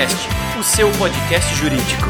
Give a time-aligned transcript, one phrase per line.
[0.00, 2.06] Juriscast, o seu podcast jurídico.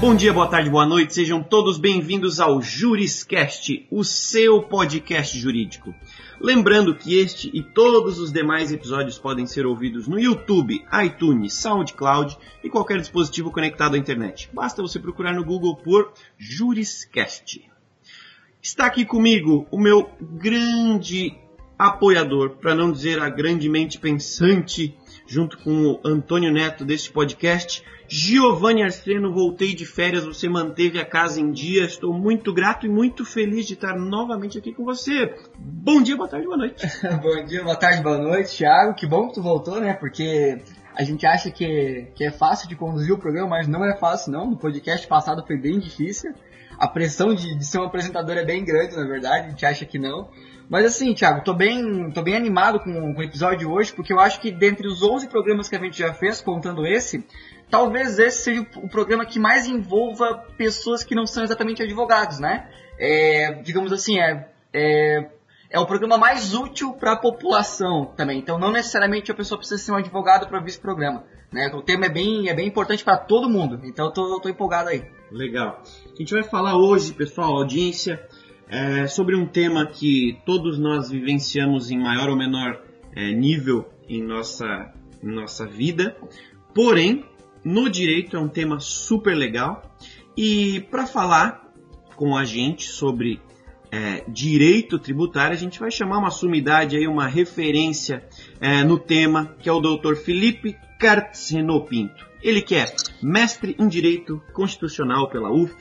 [0.00, 5.92] Bom dia, boa tarde, boa noite, sejam todos bem-vindos ao Juriscast, o seu podcast jurídico.
[6.40, 12.38] Lembrando que este e todos os demais episódios podem ser ouvidos no YouTube, iTunes, SoundCloud
[12.62, 14.48] e qualquer dispositivo conectado à internet.
[14.52, 17.68] Basta você procurar no Google por Juriscast.
[18.62, 21.36] Está aqui comigo o meu grande
[21.80, 24.94] apoiador, para não dizer a grandemente pensante,
[25.26, 31.06] junto com o Antônio Neto deste podcast, Giovanni Arceno, voltei de férias, você manteve a
[31.06, 31.84] casa em dia.
[31.84, 35.32] Estou muito grato e muito feliz de estar novamente aqui com você.
[35.56, 36.86] Bom dia, boa tarde, boa noite.
[37.22, 38.94] Bom dia, boa tarde, boa noite, Thiago.
[38.94, 39.94] Que bom que tu voltou, né?
[39.94, 40.60] Porque
[40.94, 44.32] a gente acha que, que é fácil de conduzir o programa, mas não é fácil,
[44.32, 44.50] não.
[44.50, 46.34] No podcast passado foi bem difícil.
[46.78, 49.46] A pressão de, de ser um apresentador é bem grande, na verdade.
[49.46, 50.28] A gente acha que não.
[50.70, 54.12] Mas assim, Thiago, tô bem, tô bem animado com, com o episódio de hoje, porque
[54.12, 57.26] eu acho que dentre os 11 programas que a gente já fez, contando esse,
[57.68, 62.70] talvez esse seja o programa que mais envolva pessoas que não são exatamente advogados, né?
[62.96, 65.28] É, digamos assim, é, é,
[65.70, 68.38] é o programa mais útil para a população também.
[68.38, 71.24] Então, não necessariamente a pessoa precisa ser um advogado para ver esse programa.
[71.50, 71.68] Né?
[71.74, 73.80] O tema é bem, é bem importante para todo mundo.
[73.82, 75.04] Então, eu tô, tô empolgado aí.
[75.32, 75.82] Legal.
[76.12, 78.24] A gente vai falar hoje, pessoal, audiência,
[78.70, 82.80] é, sobre um tema que todos nós vivenciamos em maior ou menor
[83.14, 86.16] é, nível em nossa, em nossa vida.
[86.72, 87.24] Porém,
[87.64, 89.82] no direito é um tema super legal.
[90.36, 91.68] E para falar
[92.14, 93.40] com a gente sobre
[93.90, 98.24] é, direito tributário, a gente vai chamar uma sumidade aí, uma referência
[98.60, 100.14] é, no tema, que é o Dr.
[100.14, 102.30] Felipe Carceno Pinto.
[102.40, 102.86] Ele que é
[103.22, 105.74] mestre em Direito Constitucional pela UF,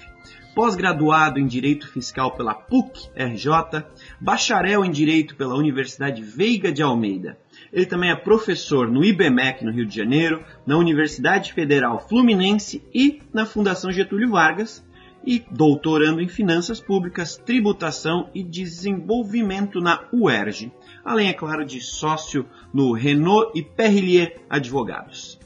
[0.53, 3.83] pós-graduado em Direito Fiscal pela PUC-RJ,
[4.19, 7.37] bacharel em Direito pela Universidade Veiga de Almeida,
[7.71, 13.21] ele também é professor no IBMEC, no Rio de Janeiro, na Universidade Federal Fluminense e
[13.33, 14.83] na Fundação Getúlio Vargas,
[15.25, 20.71] e doutorando em Finanças Públicas, Tributação e Desenvolvimento na UERJ,
[21.03, 25.37] além, é claro, de sócio no Renault e Perrier Advogados.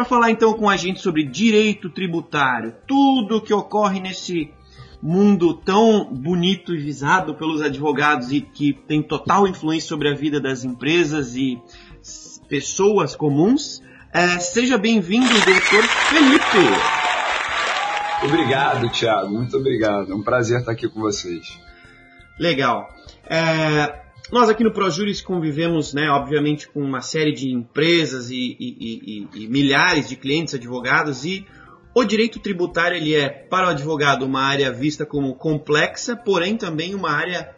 [0.00, 4.50] Para falar então com a gente sobre direito tributário, tudo o que ocorre nesse
[5.02, 10.40] mundo tão bonito e visado pelos advogados e que tem total influência sobre a vida
[10.40, 11.60] das empresas e
[12.48, 13.82] pessoas comuns.
[14.10, 16.74] É, seja bem-vindo, doutor Felipe.
[18.24, 19.28] Obrigado, Thiago.
[19.28, 20.12] Muito obrigado.
[20.12, 21.60] É um prazer estar aqui com vocês.
[22.38, 22.88] Legal.
[23.28, 24.00] É,
[24.30, 29.44] nós aqui no ProJuris convivemos, né, obviamente, com uma série de empresas e, e, e,
[29.44, 31.46] e milhares de clientes advogados e
[31.94, 36.94] o direito tributário ele é, para o advogado, uma área vista como complexa, porém também
[36.94, 37.54] uma área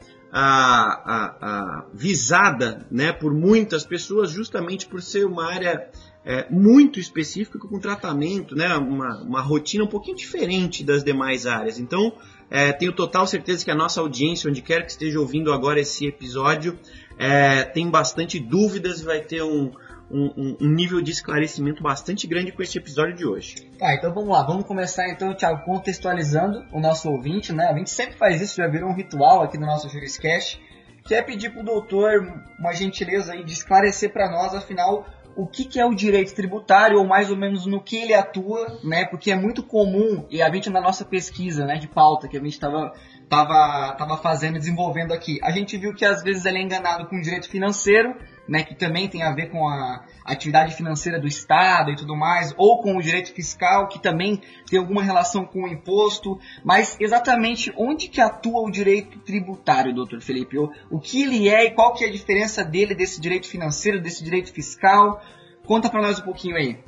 [1.93, 5.91] visada né, por muitas pessoas, justamente por ser uma área
[6.25, 11.79] é, muito específica, com tratamento, né, uma, uma rotina um pouquinho diferente das demais áreas.
[11.79, 12.15] Então,
[12.53, 16.07] é, tenho total certeza que a nossa audiência, onde quer que esteja ouvindo agora esse
[16.07, 16.79] episódio,
[17.19, 19.73] é, tem bastante dúvidas e vai ter um,
[20.11, 23.71] um, um, nível de esclarecimento bastante grande com este episódio de hoje.
[23.79, 27.69] Tá, então vamos lá, vamos começar então, Thiago, contextualizando o nosso ouvinte, né?
[27.69, 30.61] A gente sempre faz isso, já virou um ritual aqui no nosso Juriscast,
[31.07, 32.21] que é pedir pro doutor
[32.59, 36.99] uma gentileza aí de esclarecer para nós, afinal, o que, que, é o direito tributário,
[36.99, 39.05] ou mais ou menos no que ele atua, né?
[39.07, 42.41] Porque é muito comum, e a gente na nossa pesquisa né, de pauta que a
[42.41, 42.93] gente estava
[43.29, 47.19] tava, tava fazendo, desenvolvendo aqui, a gente viu que às vezes ele é enganado com
[47.19, 48.15] direito financeiro,
[48.49, 52.53] né, que também tem a ver com a atividade financeira do Estado e tudo mais,
[52.57, 57.73] ou com o direito fiscal, que também tem alguma relação com o imposto, mas exatamente
[57.77, 60.59] onde que atua o direito tributário, doutor Felipe?
[60.59, 64.01] O, o que ele é e qual que é a diferença dele desse direito financeiro,
[64.01, 65.23] desse direito fiscal?
[65.65, 66.79] Conta para nós um pouquinho aí.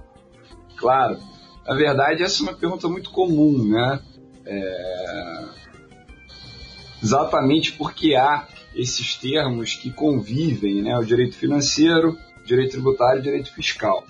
[0.77, 1.19] Claro.
[1.67, 4.01] Na verdade, essa é uma pergunta muito comum, né?
[4.45, 5.45] É...
[7.03, 10.97] Exatamente porque há esses termos que convivem, né?
[10.99, 14.05] O direito financeiro, direito tributário e direito fiscal.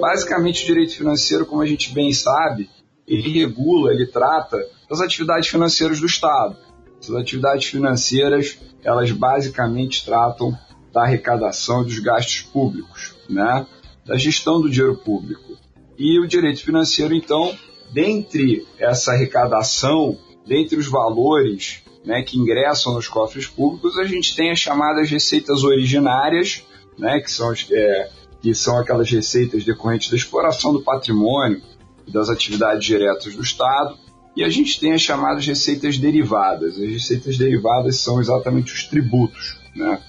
[0.00, 2.70] Basicamente, o direito financeiro, como a gente bem sabe,
[3.06, 6.56] ele regula, ele trata das atividades financeiras do Estado.
[7.00, 10.56] Essas atividades financeiras, elas basicamente tratam
[10.92, 13.66] da arrecadação dos gastos públicos, né?
[14.04, 15.56] da gestão do dinheiro público.
[15.98, 17.56] E o direito financeiro, então,
[17.92, 24.50] dentre essa arrecadação, dentre os valores né, que ingressam nos cofres públicos, a gente tem
[24.50, 26.64] as chamadas receitas originárias,
[26.98, 28.10] né, que, são, é,
[28.40, 31.62] que são aquelas receitas decorrentes da exploração do patrimônio
[32.06, 33.96] e das atividades diretas do Estado,
[34.34, 36.78] e a gente tem as chamadas receitas derivadas.
[36.78, 39.58] As receitas derivadas são exatamente os tributos.
[39.76, 40.00] Né?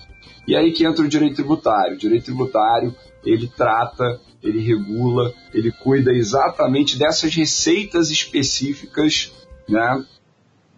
[0.47, 1.95] E aí que entra o direito tributário.
[1.95, 2.95] O direito tributário
[3.25, 9.31] ele trata, ele regula, ele cuida exatamente dessas receitas específicas
[9.67, 10.05] né,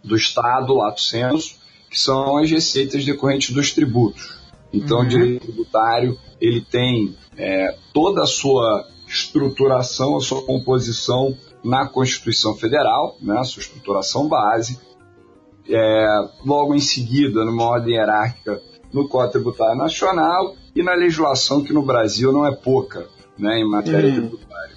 [0.05, 1.55] do Estado, lato senso,
[1.89, 4.37] que são as receitas decorrentes dos tributos.
[4.73, 5.05] Então, uhum.
[5.05, 12.55] o direito tributário ele tem é, toda a sua estruturação, a sua composição na Constituição
[12.55, 14.79] Federal, né, a sua estruturação base.
[15.67, 16.05] É,
[16.45, 18.61] logo em seguida, numa ordem hierárquica,
[18.93, 23.69] no Código Tributário Nacional e na legislação que no Brasil não é pouca né, em
[23.69, 24.27] matéria uhum.
[24.27, 24.75] tributária.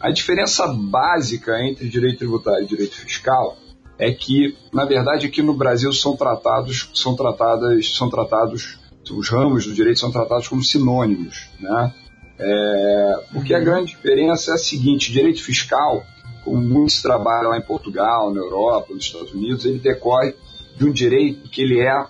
[0.00, 3.56] A diferença básica entre direito tributário e direito fiscal
[3.98, 8.78] é que, na verdade, aqui no Brasil são tratados, são tratadas, são tratados,
[9.10, 11.94] os ramos do direito são tratados como sinônimos, né?
[12.38, 13.64] É, porque a uhum.
[13.64, 16.04] grande diferença é a seguinte: direito fiscal,
[16.44, 20.34] como muitos trabalham lá em Portugal, na Europa, nos Estados Unidos, ele decorre
[20.76, 22.06] de um direito que ele é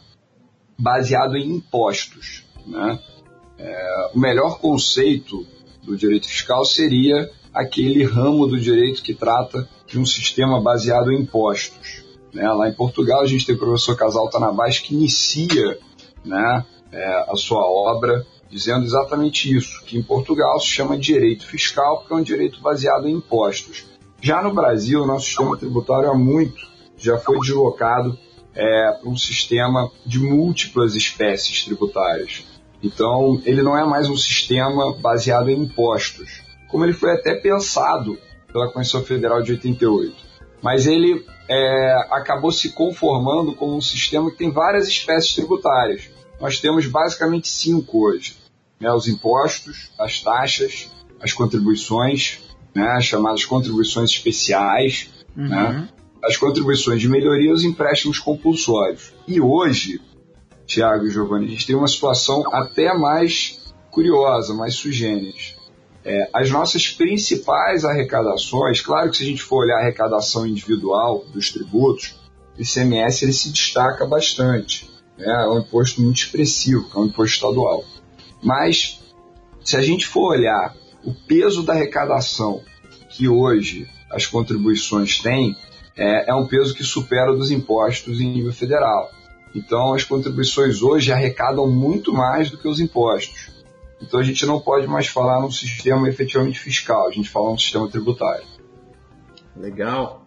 [0.78, 2.44] baseado em impostos.
[2.66, 2.98] Né?
[3.58, 5.46] É, o melhor conceito
[5.82, 11.22] do direito fiscal seria aquele ramo do direito que trata de um sistema baseado em
[11.22, 12.04] impostos.
[12.32, 12.48] Né?
[12.52, 15.76] Lá em Portugal, a gente tem o professor Casal Tanabás que inicia
[16.24, 21.98] né, é, a sua obra dizendo exatamente isso, que em Portugal se chama direito fiscal
[21.98, 23.86] porque é um direito baseado em impostos.
[24.20, 28.16] Já no Brasil, o nosso sistema tributário há muito já foi deslocado
[28.54, 32.44] é, para um sistema de múltiplas espécies tributárias.
[32.82, 38.18] Então, ele não é mais um sistema baseado em impostos, como ele foi até pensado
[38.52, 40.14] pela Constituição Federal de 88.
[40.62, 46.10] Mas ele é, acabou se conformando como um sistema que tem várias espécies tributárias.
[46.40, 48.36] Nós temos basicamente cinco hoje:
[48.80, 52.40] né, os impostos, as taxas, as contribuições,
[52.74, 55.48] né, as chamadas contribuições especiais, uhum.
[55.48, 55.88] né,
[56.22, 59.12] as contribuições de melhoria e os empréstimos compulsórios.
[59.26, 60.00] E hoje,
[60.66, 65.57] Tiago e Giovanni, a gente tem uma situação até mais curiosa, mais sugêneres.
[66.04, 71.24] É, as nossas principais arrecadações, claro que se a gente for olhar a arrecadação individual
[71.32, 72.18] dos tributos,
[72.56, 74.88] o ICMS ele se destaca bastante.
[75.16, 75.26] Né?
[75.26, 77.84] É um imposto muito expressivo, é um imposto estadual.
[78.42, 79.00] Mas,
[79.64, 80.74] se a gente for olhar
[81.04, 82.62] o peso da arrecadação
[83.10, 85.56] que hoje as contribuições têm,
[85.96, 89.10] é, é um peso que supera dos impostos em nível federal.
[89.54, 93.50] Então, as contribuições hoje arrecadam muito mais do que os impostos.
[94.00, 97.58] Então, a gente não pode mais falar num sistema efetivamente fiscal, a gente fala num
[97.58, 98.44] sistema tributário.
[99.56, 100.26] Legal.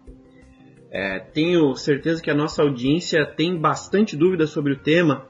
[0.90, 5.26] É, tenho certeza que a nossa audiência tem bastante dúvidas sobre o tema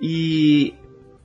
[0.00, 0.74] e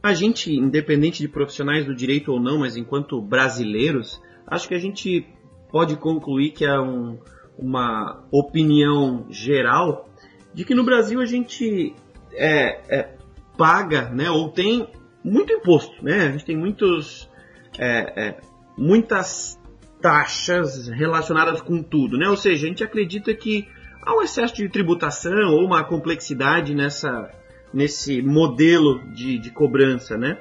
[0.03, 4.79] a gente, independente de profissionais do direito ou não, mas enquanto brasileiros, acho que a
[4.79, 5.27] gente
[5.71, 7.19] pode concluir que é um,
[7.57, 10.09] uma opinião geral
[10.53, 11.95] de que no Brasil a gente
[12.33, 13.15] é, é,
[13.57, 14.87] paga, né, ou tem
[15.23, 16.27] muito imposto, né?
[16.27, 17.29] A gente tem muitos,
[17.77, 18.37] é, é,
[18.77, 19.59] muitas
[20.01, 22.29] taxas relacionadas com tudo, né?
[22.29, 23.67] Ou seja, a gente acredita que
[24.03, 27.29] há um excesso de tributação ou uma complexidade nessa,
[27.73, 30.37] nesse modelo de, de cobrança, né?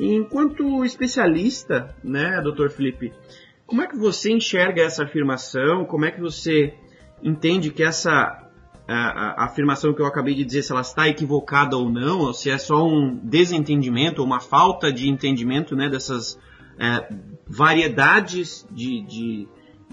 [0.00, 3.12] enquanto especialista, né, doutor Felipe,
[3.66, 5.84] como é que você enxerga essa afirmação?
[5.84, 6.74] Como é que você
[7.22, 8.49] entende que essa
[8.92, 12.34] a, a, afirmação que eu acabei de dizer, se ela está equivocada ou não, ou
[12.34, 16.38] se é só um desentendimento, uma falta de entendimento né, dessas
[16.78, 17.08] é,
[17.46, 19.48] variedades de, de,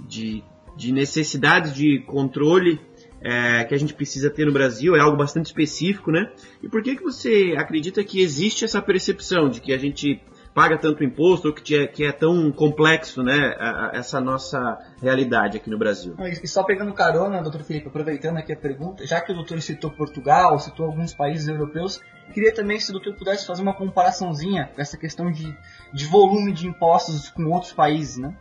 [0.08, 0.44] de,
[0.76, 2.80] de, necessidades de controle
[3.22, 6.32] é, que a gente precisa ter no Brasil, é algo bastante específico, né?
[6.64, 10.22] E por que, que você acredita que existe essa percepção de que a gente
[10.58, 13.56] paga tanto imposto, ou que é, que é tão complexo, né,
[13.94, 16.16] essa nossa realidade aqui no Brasil.
[16.20, 19.92] E só pegando carona, doutor Felipe, aproveitando aqui a pergunta, já que o doutor citou
[19.92, 22.02] Portugal, citou alguns países europeus,
[22.34, 25.56] queria também se o doutor pudesse fazer uma comparaçãozinha com essa questão de,
[25.94, 28.36] de volume de impostos com outros países, né?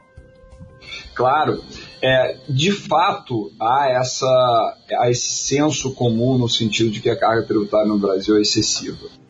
[1.15, 1.63] Claro,
[2.01, 7.47] é, de fato há, essa, há esse senso comum no sentido de que a carga
[7.47, 9.26] tributária no Brasil é excessiva.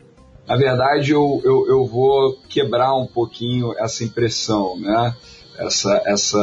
[0.47, 5.13] Na verdade, eu, eu, eu vou quebrar um pouquinho essa impressão, né?
[5.57, 6.39] Essa, essa,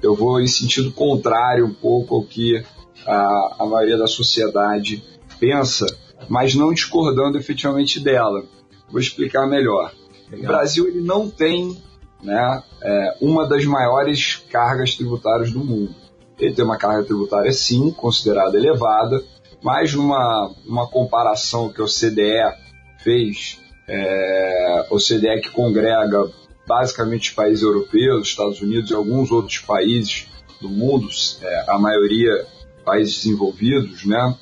[0.00, 2.64] eu vou em sentido contrário um pouco ao que
[3.04, 5.02] a, a maioria da sociedade
[5.40, 5.86] pensa,
[6.28, 8.44] mas não discordando efetivamente dela.
[8.88, 9.92] Vou explicar melhor.
[10.30, 10.44] Legal.
[10.44, 11.76] O Brasil ele não tem
[12.22, 15.94] né, é, uma das maiores cargas tributárias do mundo.
[16.38, 19.20] Ele tem uma carga tributária, sim, considerada elevada,
[19.60, 22.67] mas numa uma comparação que o CDE
[23.08, 26.30] fez, é, OCDE que congrega
[26.66, 30.26] basicamente países europeus, Estados Unidos e alguns outros países
[30.60, 31.08] do mundo,
[31.40, 32.46] é, a maioria
[32.84, 34.36] países desenvolvidos, né?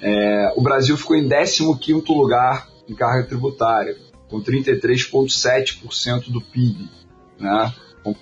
[0.00, 3.96] É, o Brasil ficou em 15º lugar em carga tributária.
[4.28, 6.88] com 33,7% do PIB,
[7.38, 7.72] né,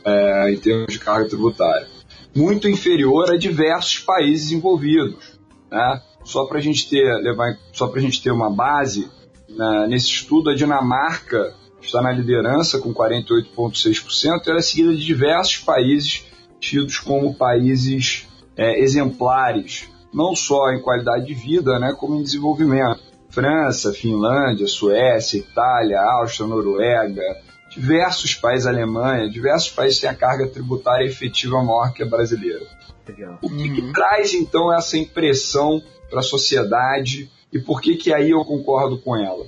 [0.05, 1.87] é, em termos de carga tributária.
[2.35, 5.41] Muito inferior a diversos países envolvidos.
[5.71, 6.03] Né?
[6.25, 9.11] Só para a gente ter, levar, só para a gente ter uma base,
[9.49, 15.59] né, nesse estudo a Dinamarca está na liderança com 48,6%, ela é seguida de diversos
[15.59, 16.25] países
[16.61, 23.01] tidos como países é, exemplares, não só em qualidade de vida, né, como em desenvolvimento.
[23.31, 27.23] França, Finlândia, Suécia, Itália, Áustria, Noruega,
[27.71, 32.67] diversos países, Alemanha, diversos países têm a carga tributária efetiva maior que a brasileira.
[33.09, 33.39] Legal.
[33.43, 33.75] O que, uhum.
[33.75, 38.99] que traz então essa impressão para a sociedade e por que que aí eu concordo
[38.99, 39.47] com ela?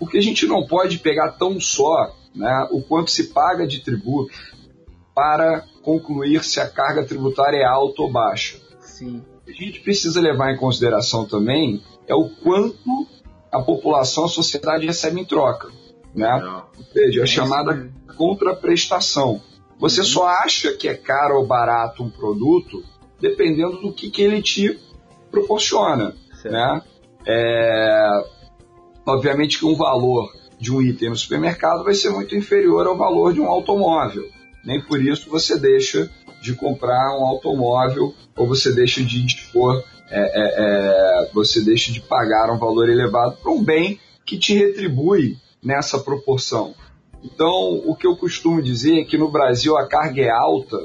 [0.00, 4.32] Porque a gente não pode pegar tão só né, o quanto se paga de tributo
[5.14, 8.58] para concluir se a carga tributária é alta ou baixa.
[8.80, 9.22] Sim.
[9.46, 13.06] A gente precisa levar em consideração também é o quanto
[13.52, 15.68] a população, a sociedade recebe em troca.
[16.12, 16.34] Né?
[16.76, 19.40] Ou seja, a é chamada contraprestação.
[19.78, 20.06] Você uhum.
[20.06, 22.82] só acha que é caro ou barato um produto
[23.20, 24.80] dependendo do que, que ele te
[25.32, 26.14] proporciona.
[26.44, 26.82] Né?
[27.26, 28.24] É,
[29.06, 33.32] obviamente que um valor de um item no supermercado vai ser muito inferior ao valor
[33.32, 34.24] de um automóvel.
[34.64, 36.08] Nem por isso você deixa
[36.40, 42.00] de comprar um automóvel ou você deixa de dispor, é, é, é, você deixa de
[42.00, 46.74] pagar um valor elevado para um bem que te retribui nessa proporção.
[47.24, 50.76] Então, o que eu costumo dizer é que no Brasil a carga é alta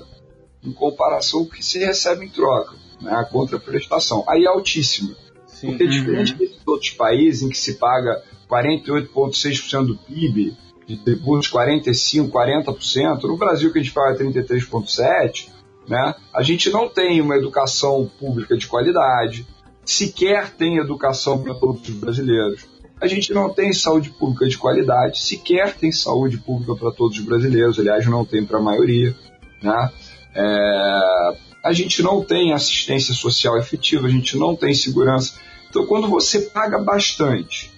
[0.64, 4.24] em comparação com o que se recebe em troca, né, a contraprestação.
[4.28, 5.16] Aí é altíssima.
[5.46, 5.70] Sim.
[5.70, 6.38] Porque diferente uhum.
[6.38, 13.38] desses outros países em que se paga 48,6% do PIB, de tributos 45%, 40%, no
[13.38, 15.50] Brasil que a gente paga 33,7%,
[15.88, 19.48] né, a gente não tem uma educação pública de qualidade,
[19.86, 22.66] sequer tem educação para todos os brasileiros.
[23.00, 27.24] A gente não tem saúde pública de qualidade, sequer tem saúde pública para todos os
[27.24, 29.16] brasileiros, aliás, não tem para a maioria.
[29.62, 29.92] Né?
[30.36, 31.38] É,
[31.68, 35.38] a gente não tem assistência social efetiva, a gente não tem segurança.
[35.70, 37.72] Então, quando você paga bastante,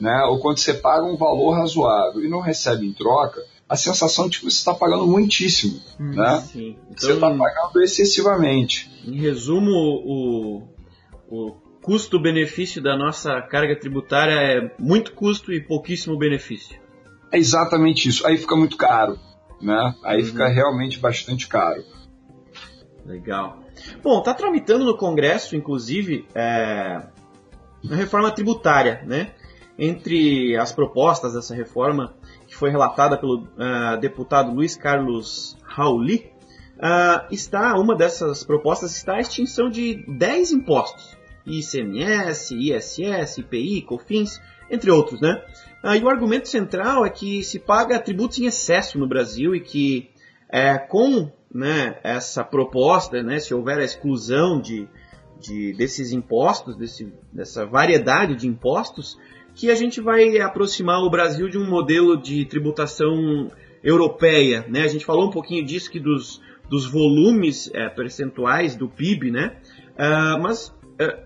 [0.00, 4.28] né, ou quando você paga um valor razoável e não recebe em troca, a sensação
[4.28, 6.42] de que você está pagando muitíssimo, hum, né?
[6.54, 8.90] Então, você está pagando excessivamente.
[9.06, 10.62] Em resumo, o,
[11.28, 11.50] o
[11.82, 16.78] custo-benefício da nossa carga tributária é muito custo e pouquíssimo benefício.
[17.30, 18.26] É exatamente isso.
[18.26, 19.18] Aí fica muito caro,
[19.60, 19.94] né?
[20.02, 20.26] Aí uhum.
[20.28, 21.84] fica realmente bastante caro.
[23.04, 23.58] Legal.
[24.02, 27.02] Bom, está tramitando no Congresso, inclusive, é,
[27.90, 29.32] a reforma tributária, né?
[29.78, 32.14] Entre as propostas dessa reforma,
[32.46, 36.30] que foi relatada pelo uh, deputado Luiz Carlos Rauli,
[36.76, 44.40] uh, está uma dessas propostas está a extinção de 10 impostos: ICMS, ISS, IPI, COFINS,
[44.70, 45.44] entre outros, né?
[45.82, 49.60] Uh, e o argumento central é que se paga tributos em excesso no Brasil e
[49.60, 50.10] que
[50.48, 54.88] é, com né, essa proposta, né, se houver a exclusão de,
[55.40, 59.16] de, desses impostos, desse, dessa variedade de impostos,
[59.54, 63.52] que a gente vai aproximar o Brasil de um modelo de tributação
[63.84, 64.66] europeia.
[64.68, 64.82] Né?
[64.82, 69.56] A gente falou um pouquinho disso, que dos, dos volumes é, percentuais do PIB, né?
[69.94, 71.22] Uh, mas uh,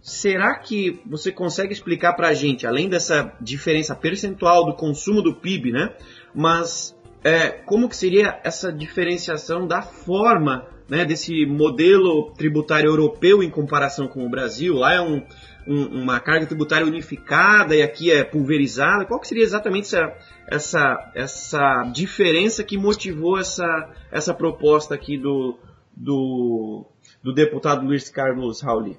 [0.00, 5.34] será que você consegue explicar para a gente, além dessa diferença percentual do consumo do
[5.34, 5.96] PIB, né?
[6.32, 6.93] Mas
[7.24, 14.06] é, como que seria essa diferenciação da forma né, desse modelo tributário europeu em comparação
[14.06, 14.74] com o Brasil?
[14.74, 15.22] Lá é um,
[15.66, 19.06] um, uma carga tributária unificada e aqui é pulverizada.
[19.06, 20.14] Qual que seria exatamente essa,
[20.46, 23.64] essa, essa diferença que motivou essa,
[24.12, 25.58] essa proposta aqui do,
[25.96, 26.84] do,
[27.22, 28.98] do deputado Luiz Carlos Rauli?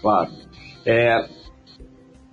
[0.00, 0.30] Claro.
[0.86, 1.28] É,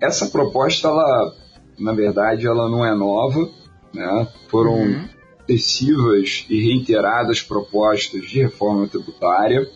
[0.01, 1.33] essa proposta, ela,
[1.77, 3.58] na verdade, ela não é nova
[3.93, 4.27] né?
[4.47, 5.09] Foram uhum.
[5.47, 9.69] excessivas e reiteradas propostas de reforma tributária.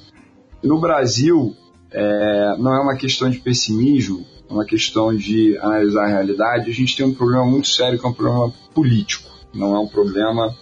[0.62, 1.55] E no Brasil,
[1.91, 6.70] é, não é uma questão de pessimismo, é uma questão de analisar a realidade.
[6.70, 9.88] A gente tem um problema muito sério que é um problema político, não é um
[9.88, 10.55] problema,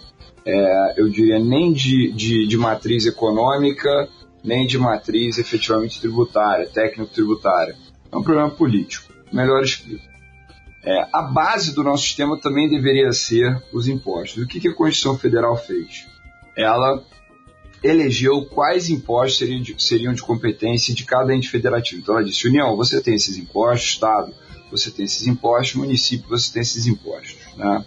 [0.44, 4.08] é, eu diria, nem de, de, de matriz econômica,
[4.44, 7.76] nem de matriz efetivamente tributária, técnico-tributária.
[8.10, 9.12] É um problema político.
[9.32, 10.11] Melhor explico.
[10.84, 14.42] É, a base do nosso sistema também deveria ser os impostos.
[14.42, 16.06] O que, que a Constituição Federal fez?
[16.56, 17.02] Ela
[17.82, 22.00] elegeu quais impostos seriam de, seriam de competência de cada ente federativo.
[22.00, 24.34] Então ela disse: União, você tem esses impostos, Estado,
[24.70, 27.38] você tem esses impostos, município, você tem esses impostos.
[27.56, 27.84] Né?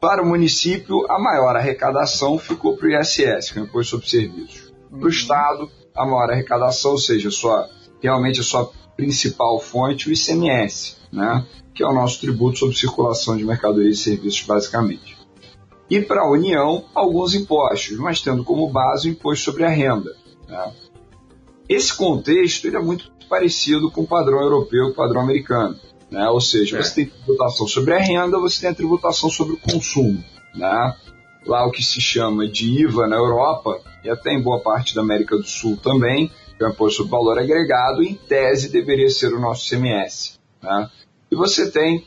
[0.00, 4.08] Para o município, a maior arrecadação ficou para o ISS, que é o Imposto sobre
[4.08, 4.72] Serviços.
[4.88, 5.08] Para o uhum.
[5.08, 7.68] Estado, a maior arrecadação, ou seja, sua,
[8.00, 11.44] realmente a sua principal fonte o ICMS, né?
[11.74, 15.16] que é o nosso tributo sobre circulação de mercadorias e serviços, basicamente.
[15.90, 20.16] E para a União, alguns impostos, mas tendo como base o imposto sobre a renda.
[20.48, 20.72] Né?
[21.68, 25.76] Esse contexto ele é muito parecido com o padrão europeu e o padrão americano.
[26.10, 26.28] Né?
[26.28, 26.82] Ou seja, é.
[26.82, 30.22] você tem tributação sobre a renda, você tem a tributação sobre o consumo.
[30.54, 30.96] Né?
[31.46, 35.02] Lá o que se chama de IVA na Europa, e até em boa parte da
[35.02, 39.40] América do Sul também, é o imposto sobre valor agregado, em tese deveria ser o
[39.40, 40.38] nosso CMS.
[40.62, 40.90] Né?
[41.30, 42.04] E você tem,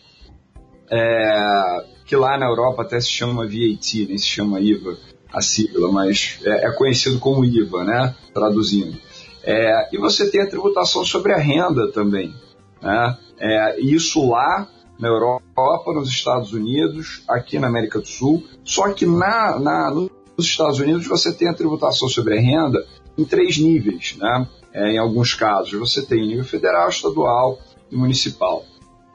[0.90, 4.98] é, que lá na Europa até se chama VAT, nem se chama IVA,
[5.32, 8.16] a sigla, mas é, é conhecido como IVA, né?
[8.34, 8.98] traduzindo.
[9.44, 12.34] É, e você tem a tributação sobre a renda também.
[12.82, 13.18] Né?
[13.40, 14.68] É, isso lá
[15.00, 18.44] na Europa, nos Estados Unidos, aqui na América do Sul.
[18.66, 22.86] Só que na, na, nos Estados Unidos você tem a tributação sobre a renda
[23.20, 24.16] em três níveis.
[24.18, 24.48] Né?
[24.74, 27.60] É, em alguns casos você tem nível federal, estadual
[27.92, 28.66] e municipal.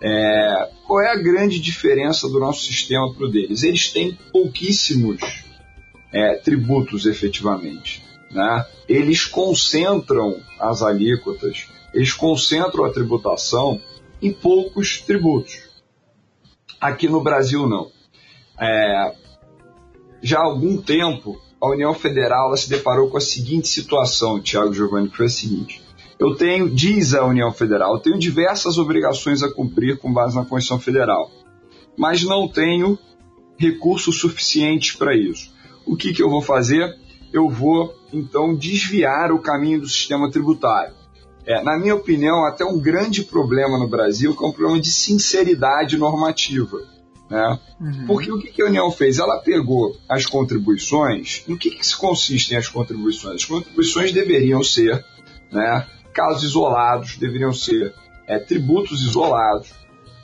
[0.01, 3.63] É, qual é a grande diferença do nosso sistema para o deles?
[3.63, 5.45] Eles têm pouquíssimos
[6.13, 8.05] é, tributos efetivamente.
[8.31, 8.67] Né?
[8.89, 13.81] Eles concentram as alíquotas, eles concentram a tributação
[14.21, 15.63] em poucos tributos.
[16.81, 17.91] Aqui no Brasil, não.
[18.61, 19.15] É,
[20.21, 25.09] já há algum tempo, a União Federal se deparou com a seguinte situação, Tiago Giovanni,
[25.09, 25.83] que foi a seguinte.
[26.19, 30.45] Eu tenho, diz a União Federal, eu tenho diversas obrigações a cumprir com base na
[30.45, 31.31] Constituição Federal,
[31.97, 32.99] mas não tenho
[33.57, 35.53] recursos suficientes para isso.
[35.87, 36.97] O que, que eu vou fazer?
[37.33, 40.95] Eu vou, então, desviar o caminho do sistema tributário.
[41.47, 44.91] É, na minha opinião, até um grande problema no Brasil, que é um problema de
[44.91, 46.94] sinceridade normativa.
[47.35, 47.59] Né?
[47.81, 48.07] Uhum.
[48.07, 49.19] Porque o que, a União fez?
[49.19, 51.43] Ela pegou as contribuições.
[51.49, 53.43] No que, que se consistem as contribuições?
[53.43, 55.05] As contribuições deveriam ser
[55.51, 57.93] né, casos isolados, deveriam ser
[58.29, 59.73] é, tributos isolados,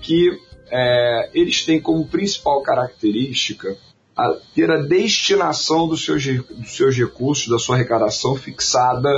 [0.01, 0.31] que
[0.71, 3.77] é, eles têm como principal característica
[4.17, 9.11] a ter a destinação dos seus, dos seus recursos, da sua arrecadação fixada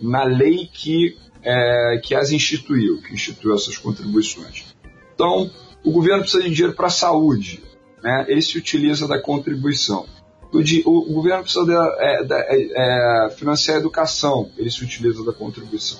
[0.00, 4.72] na lei que é, que as instituiu, que instituiu essas contribuições.
[5.12, 5.50] Então,
[5.84, 7.62] o governo precisa de dinheiro para a saúde,
[8.02, 8.24] né?
[8.28, 10.06] ele se utiliza da contribuição.
[10.52, 15.32] O, o, o governo precisa é, de, é, financiar a educação, ele se utiliza da
[15.32, 15.98] contribuição.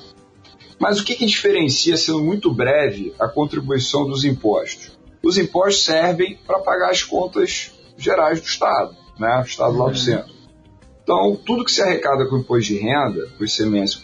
[0.79, 4.99] Mas o que, que diferencia, sendo muito breve, a contribuição dos impostos?
[5.23, 9.38] Os impostos servem para pagar as contas gerais do Estado, né?
[9.38, 9.97] o Estado lá do uhum.
[9.97, 10.33] centro.
[11.03, 14.01] Então, tudo que se arrecada com imposto de renda, com ICMS,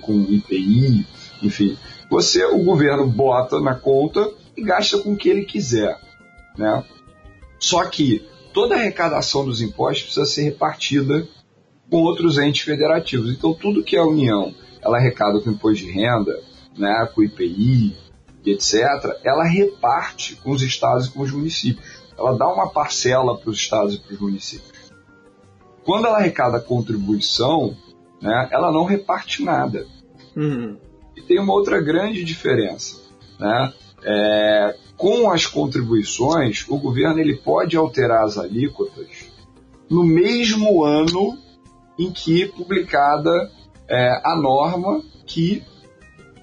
[0.00, 1.06] com IPI,
[1.42, 1.76] enfim,
[2.10, 5.98] você, o governo bota na conta e gasta com o que ele quiser,
[6.56, 6.84] né?
[7.58, 11.26] Só que toda a arrecadação dos impostos precisa ser repartida
[11.90, 13.30] com outros entes federativos.
[13.30, 16.40] Então, tudo que a União ela arrecada com imposto de renda,
[16.76, 17.96] né, com IPI,
[18.44, 18.84] etc.,
[19.24, 21.84] ela reparte com os estados e com os municípios.
[22.16, 24.72] Ela dá uma parcela para os estados e para os municípios.
[25.84, 27.76] Quando ela arrecada contribuição,
[28.20, 29.86] né, ela não reparte nada.
[30.34, 30.78] Uhum.
[31.16, 33.00] E tem uma outra grande diferença.
[33.38, 33.72] Né?
[34.06, 39.08] É, com as contribuições, o governo ele pode alterar as alíquotas
[39.90, 41.36] no mesmo ano
[41.98, 43.50] em que publicada
[43.88, 45.62] é, a norma que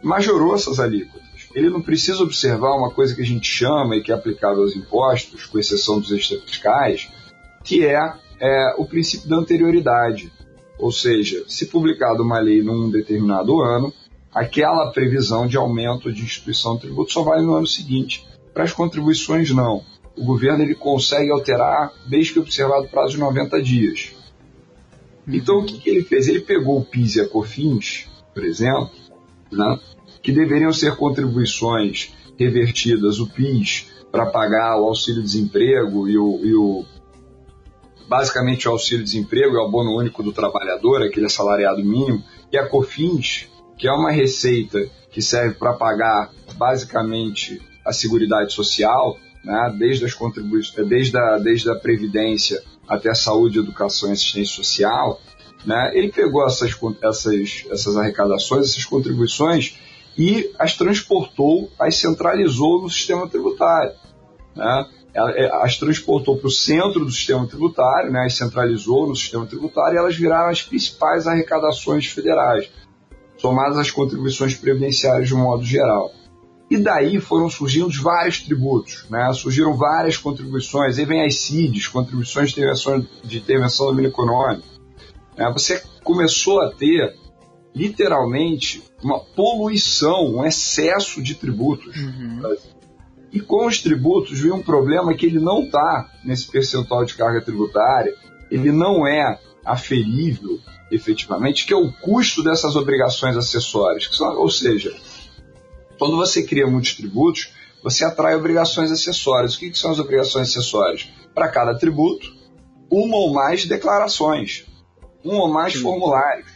[0.02, 1.24] majorou essas alíquotas.
[1.56, 4.76] Ele não precisa observar uma coisa que a gente chama e que é aplicável aos
[4.76, 7.10] impostos, com exceção dos extrafiscais,
[7.64, 10.30] que é é o princípio da anterioridade.
[10.78, 13.94] Ou seja, se publicada uma lei num determinado ano,
[14.34, 18.26] aquela previsão de aumento de instituição de tributo só vale no ano seguinte.
[18.54, 19.84] Para as contribuições, não.
[20.16, 24.14] O governo ele consegue alterar desde que observado o prazo de 90 dias.
[25.28, 26.28] Então, o que, que ele fez?
[26.28, 28.92] Ele pegou o PIS e a COFINS, por exemplo,
[29.52, 29.80] né,
[30.22, 36.86] que deveriam ser contribuições revertidas, o PIS para pagar o auxílio-desemprego e o, e o
[38.08, 43.48] basicamente o auxílio-desemprego, é o abono único do trabalhador, aquele assalariado mínimo, e a COFINS,
[43.78, 44.80] que é uma receita
[45.12, 51.70] que serve para pagar basicamente a Seguridade Social, né, desde as contribuições, desde a, desde
[51.70, 55.20] a Previdência até a saúde, educação e assistência social,
[55.66, 59.78] né, ele pegou essas, essas, essas arrecadações, essas contribuições
[60.18, 63.94] e as transportou, as centralizou no sistema tributário.
[64.56, 64.86] Né?
[65.16, 69.96] É, as transportou para o centro do sistema tributário, né, as centralizou no sistema tributário
[69.96, 72.70] e elas viraram as principais arrecadações federais,
[73.44, 76.10] somadas às contribuições previdenciárias de um modo geral.
[76.72, 82.52] E daí foram surgindo vários tributos, né, surgiram várias contribuições, aí vem as CIDs, contribuições
[82.52, 84.66] de intervenção, de intervenção do econômico.
[85.38, 87.14] Né, você começou a ter
[87.76, 91.98] literalmente uma poluição, um excesso de tributos.
[91.98, 92.56] Uhum.
[93.30, 97.42] E com os tributos vem um problema que ele não está nesse percentual de carga
[97.42, 98.14] tributária,
[98.50, 100.60] ele não é aferível
[100.92, 104.10] efetivamente, que é o custo dessas obrigações acessórias.
[104.12, 104.94] São, ou seja,
[105.98, 107.52] quando você cria muitos tributos,
[107.84, 109.56] você atrai obrigações acessórias.
[109.56, 111.10] O que, que são as obrigações acessórias?
[111.34, 112.34] Para cada tributo,
[112.90, 114.66] uma ou mais declarações,
[115.24, 115.82] um ou mais Sim.
[115.82, 116.52] formulários,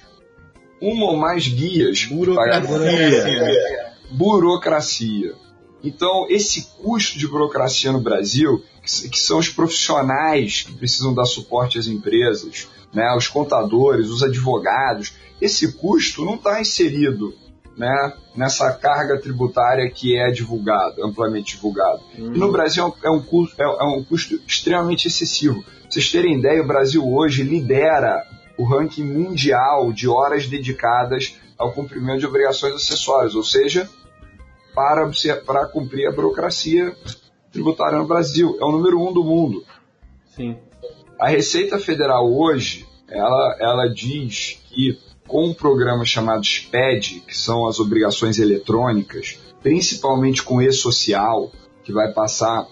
[0.81, 2.05] uma ou mais guias.
[2.05, 3.93] Burocracia.
[4.11, 5.33] Burocracia.
[5.83, 8.63] Então, esse custo de burocracia no Brasil,
[9.09, 15.13] que são os profissionais que precisam dar suporte às empresas, né, os contadores, os advogados,
[15.41, 17.33] esse custo não está inserido
[17.77, 21.99] né, nessa carga tributária que é divulgada, amplamente divulgada.
[22.17, 22.33] Uhum.
[22.33, 25.61] E no Brasil é um, custo, é, é um custo extremamente excessivo.
[25.61, 28.23] Pra vocês terem ideia, o Brasil hoje lidera
[28.57, 33.87] o ranking mundial de horas dedicadas ao cumprimento de obrigações acessórias, ou seja,
[34.73, 35.09] para,
[35.45, 36.95] para cumprir a burocracia
[37.57, 38.55] tributária no Brasil.
[38.61, 39.63] É o número um do mundo.
[40.35, 40.55] Sim.
[41.19, 47.67] A Receita Federal hoje, ela, ela diz que com um programa chamado SPED, que são
[47.67, 51.51] as obrigações eletrônicas, principalmente com e-social,
[51.83, 52.67] que vai passar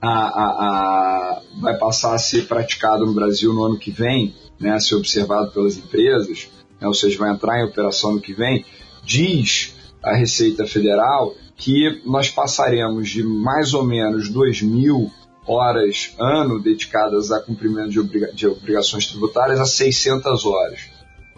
[0.00, 4.72] a, a, a, vai passar a ser praticado no Brasil no ano que vem, né,
[4.72, 6.48] a ser observado pelas empresas,
[6.80, 8.64] né, ou seja, vai entrar em operação no que vem,
[9.04, 15.10] diz a Receita Federal que nós passaremos de mais ou menos 2 mil
[15.46, 20.80] horas ano dedicadas a cumprimento de, obriga de obrigações tributárias a 600 horas.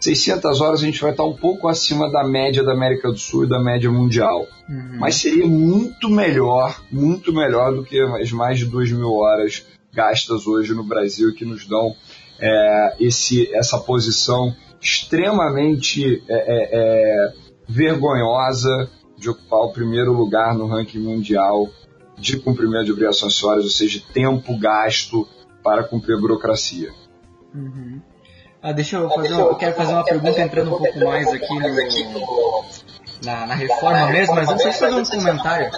[0.00, 3.44] 600 horas a gente vai estar um pouco acima da média da América do Sul
[3.44, 4.46] e da média mundial.
[4.68, 4.98] Uhum.
[4.98, 10.46] Mas seria muito melhor, muito melhor do que as mais de 2 mil horas gastas
[10.46, 11.94] hoje no Brasil que nos dão
[12.38, 20.66] é, esse, essa posição extremamente é, é, é vergonhosa de ocupar o primeiro lugar no
[20.66, 21.68] ranking mundial
[22.18, 25.26] de cumprimento de obrigações acessórias, ou seja, tempo gasto
[25.62, 26.90] para cumprir a burocracia.
[27.54, 28.00] Uhum.
[28.62, 31.54] Ah, deixa eu fazer, uma, eu quero fazer uma pergunta entrando um pouco mais aqui
[31.54, 32.64] no,
[33.24, 35.70] na, na reforma mesmo, mas antes de fazer um comentário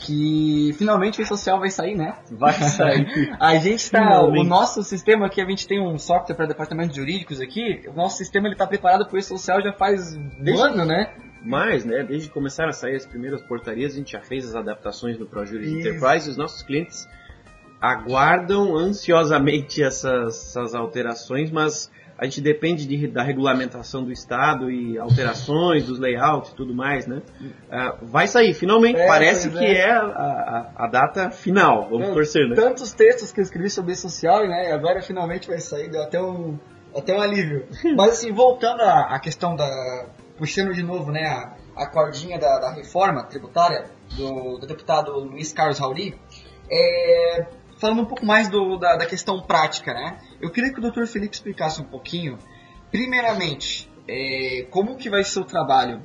[0.00, 2.14] que finalmente o social vai sair, né?
[2.30, 3.34] Vai sair.
[3.40, 7.40] a gente está, o nosso sistema aqui, a gente tem um software para departamentos jurídicos
[7.40, 11.10] aqui, o nosso sistema ele está preparado para o social já faz um ano, né?
[11.46, 14.56] Mas, né, desde que começaram a sair as primeiras portarias, a gente já fez as
[14.56, 17.08] adaptações no ProJuris Enterprise e os nossos clientes
[17.80, 24.98] aguardam ansiosamente essas, essas alterações, mas a gente depende de, da regulamentação do Estado e
[24.98, 27.20] alterações dos layouts e tudo mais, né?
[27.40, 28.98] Uh, vai sair, finalmente.
[28.98, 31.88] É, Parece que é, é a, a, data final.
[31.90, 32.56] Vamos torcer, né?
[32.56, 34.72] Tantos textos que eu escrevi sobre social, né?
[34.72, 36.58] Agora finalmente vai sair, deu até um,
[36.96, 37.66] até um alívio.
[37.94, 40.06] Mas assim, voltando à, à questão da,
[40.38, 45.52] puxando de novo né, a, a cordinha da, da reforma tributária do, do, deputado Luiz
[45.52, 46.18] Carlos Rauli,
[46.70, 47.46] é,
[47.78, 50.18] falando um pouco mais do, da, da, questão prática, né?
[50.40, 51.06] Eu queria que o Dr.
[51.06, 52.38] Felipe explicasse um pouquinho,
[52.90, 56.02] primeiramente, é, como que vai ser o trabalho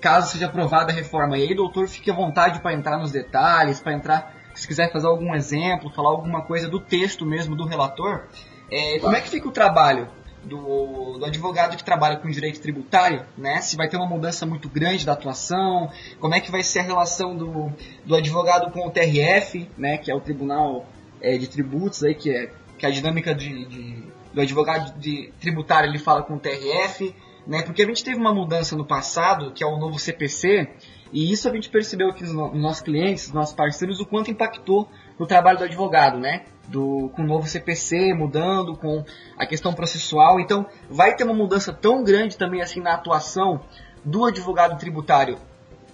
[0.00, 1.38] caso seja aprovada a reforma.
[1.38, 5.06] E aí, doutor, fique à vontade para entrar nos detalhes, para entrar, se quiser fazer
[5.06, 8.26] algum exemplo, falar alguma coisa do texto mesmo do relator.
[8.70, 10.08] É, como é que fica o trabalho
[10.44, 13.60] do, do, advogado que trabalha com direito tributário, né?
[13.60, 16.82] Se vai ter uma mudança muito grande da atuação, como é que vai ser a
[16.82, 17.72] relação do,
[18.04, 19.98] do advogado com o TRF, né?
[19.98, 20.86] Que é o Tribunal
[21.20, 24.02] é, de Tributos aí, que é, que é a dinâmica de, de,
[24.32, 27.14] do advogado de tributário ele fala com o TRF,
[27.46, 27.62] né?
[27.62, 30.68] Porque a gente teve uma mudança no passado, que é o novo CPC,
[31.12, 34.88] e isso a gente percebeu aqui nos nossos clientes, nos nossos parceiros, o quanto impactou
[35.18, 36.44] no trabalho do advogado, né?
[36.68, 39.04] Do, com o novo CPC mudando, com
[39.36, 40.40] a questão processual.
[40.40, 43.60] Então, vai ter uma mudança tão grande também assim na atuação
[44.04, 45.38] do advogado tributário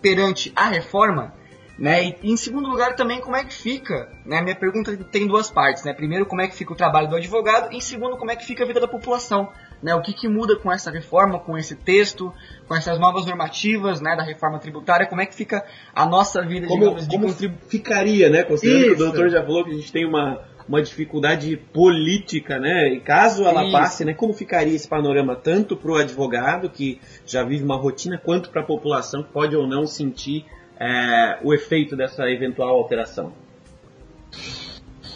[0.01, 1.35] perante a reforma,
[1.79, 2.05] né?
[2.05, 4.41] E em segundo lugar também como é que fica, né?
[4.43, 5.95] Minha pergunta tem duas partes, né?
[5.95, 8.45] Primeiro, como é que fica o trabalho do advogado e em segundo, como é que
[8.45, 9.49] fica a vida da população,
[9.83, 9.95] né?
[9.95, 12.33] O que, que muda com essa reforma, com esse texto,
[12.69, 16.67] com essas novas normativas, né, da reforma tributária, como é que fica a nossa vida,
[16.67, 18.43] como, digamos, de como ficaria, né?
[18.43, 18.97] Considerando Isso.
[18.97, 22.93] que o doutor já falou que a gente tem uma uma dificuldade política, né?
[22.93, 23.73] E caso ela Isso.
[23.73, 24.15] passe, né?
[24.15, 28.63] Como ficaria esse panorama tanto para o advogado que já vive uma rotina, quanto para
[28.63, 30.45] a população que pode ou não sentir
[30.79, 33.33] é, o efeito dessa eventual alteração?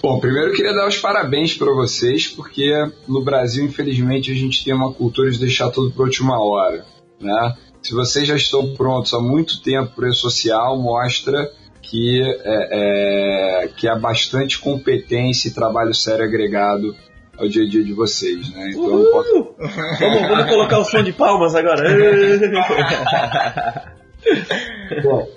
[0.03, 2.71] Bom, primeiro eu queria dar os parabéns para vocês, porque
[3.09, 6.85] no Brasil, infelizmente, a gente tem uma cultura de deixar tudo para última hora.
[7.19, 7.57] Né?
[7.81, 11.51] Se vocês já estão prontos há muito tempo para o social, mostra
[11.91, 16.95] que é, é, que há bastante competência e trabalho sério agregado
[17.39, 18.71] ao dia a dia de vocês, né?
[18.71, 19.55] Então posso...
[19.59, 21.85] vamos, vamos colocar o som de palmas agora.
[25.03, 25.29] Bom,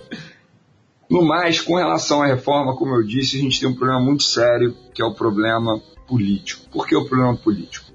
[1.10, 4.24] no mais, com relação à reforma, como eu disse, a gente tem um problema muito
[4.24, 6.70] sério, que é o problema político.
[6.70, 7.92] Por que o problema político?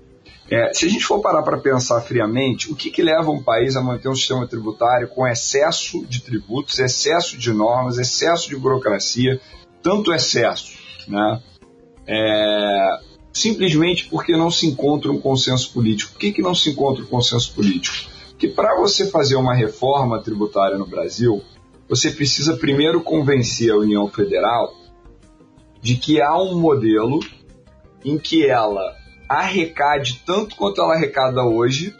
[0.53, 3.75] É, se a gente for parar para pensar friamente, o que, que leva um país
[3.75, 9.41] a manter um sistema tributário com excesso de tributos, excesso de normas, excesso de burocracia,
[9.83, 10.73] tanto excesso,
[11.09, 11.41] né?
[12.07, 12.99] É,
[13.33, 16.13] simplesmente porque não se encontra um consenso político.
[16.13, 17.97] Por que, que não se encontra um consenso político?
[18.29, 21.43] Porque para você fazer uma reforma tributária no Brasil,
[21.89, 24.75] você precisa primeiro convencer a União Federal
[25.81, 27.21] de que há um modelo
[28.05, 29.01] em que ela
[29.41, 31.95] arrecade tanto quanto ela arrecada hoje,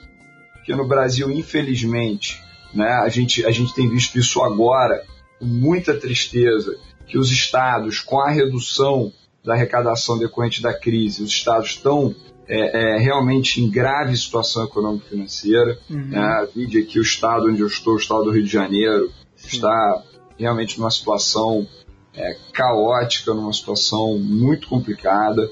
[0.65, 2.41] que no Brasil, infelizmente,
[2.75, 5.05] né, a, gente, a gente tem visto isso agora
[5.39, 9.13] com muita tristeza, que os estados, com a redução
[9.45, 12.15] da arrecadação decorrente da crise, os estados estão
[12.49, 15.79] é, é, realmente em grave situação econômica financeira.
[15.91, 16.09] Uhum.
[16.09, 16.49] Né?
[16.55, 19.49] Vide aqui o estado onde eu estou, o estado do Rio de Janeiro, Sim.
[19.49, 20.03] está
[20.39, 21.67] realmente numa situação
[22.15, 25.51] é, caótica, numa situação muito complicada.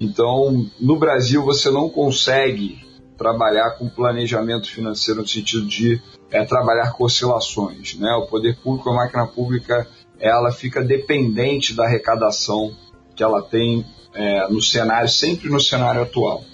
[0.00, 6.92] Então, no Brasil, você não consegue trabalhar com planejamento financeiro no sentido de é, trabalhar
[6.92, 7.98] com oscilações.
[7.98, 8.10] Né?
[8.12, 9.88] O poder público, a máquina pública,
[10.20, 12.74] ela fica dependente da arrecadação
[13.16, 13.84] que ela tem
[14.14, 16.44] é, no cenário, sempre no cenário atual.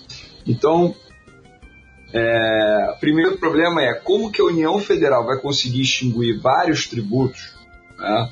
[0.46, 0.94] Então,
[2.12, 7.54] é, o primeiro problema é como que a União Federal vai conseguir extinguir vários tributos,
[7.98, 8.30] né?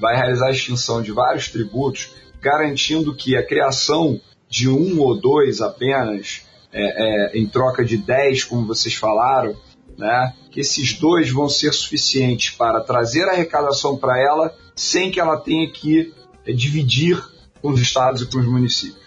[0.00, 4.20] vai realizar a extinção de vários tributos, garantindo que a criação
[4.56, 9.54] de um ou dois apenas, é, é, em troca de dez, como vocês falaram,
[9.98, 15.20] né, que esses dois vão ser suficientes para trazer a arrecadação para ela sem que
[15.20, 16.14] ela tenha que
[16.46, 17.22] é, dividir
[17.60, 19.04] com os estados e com os municípios.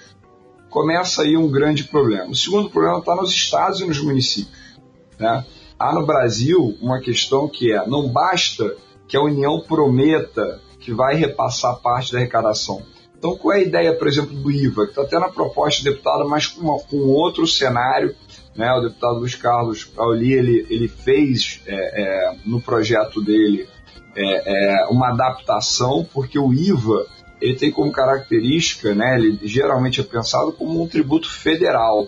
[0.69, 2.29] Começa aí um grande problema.
[2.29, 4.77] O segundo problema está nos estados e nos municípios.
[5.17, 5.43] Né?
[5.79, 8.75] Há no Brasil uma questão que é: não basta
[9.07, 12.83] que a União prometa que vai repassar parte da arrecadação.
[13.19, 15.91] Então, qual é a ideia, por exemplo, do IVA, que está até na proposta do
[15.91, 18.15] deputado, mas com, uma, com outro cenário?
[18.55, 18.71] Né?
[18.71, 23.67] O deputado Luiz Carlos Pauli ele, ele fez é, é, no projeto dele
[24.15, 27.07] é, é uma adaptação, porque o IVA
[27.41, 32.07] ele tem como característica, né, ele geralmente é pensado como um tributo federal.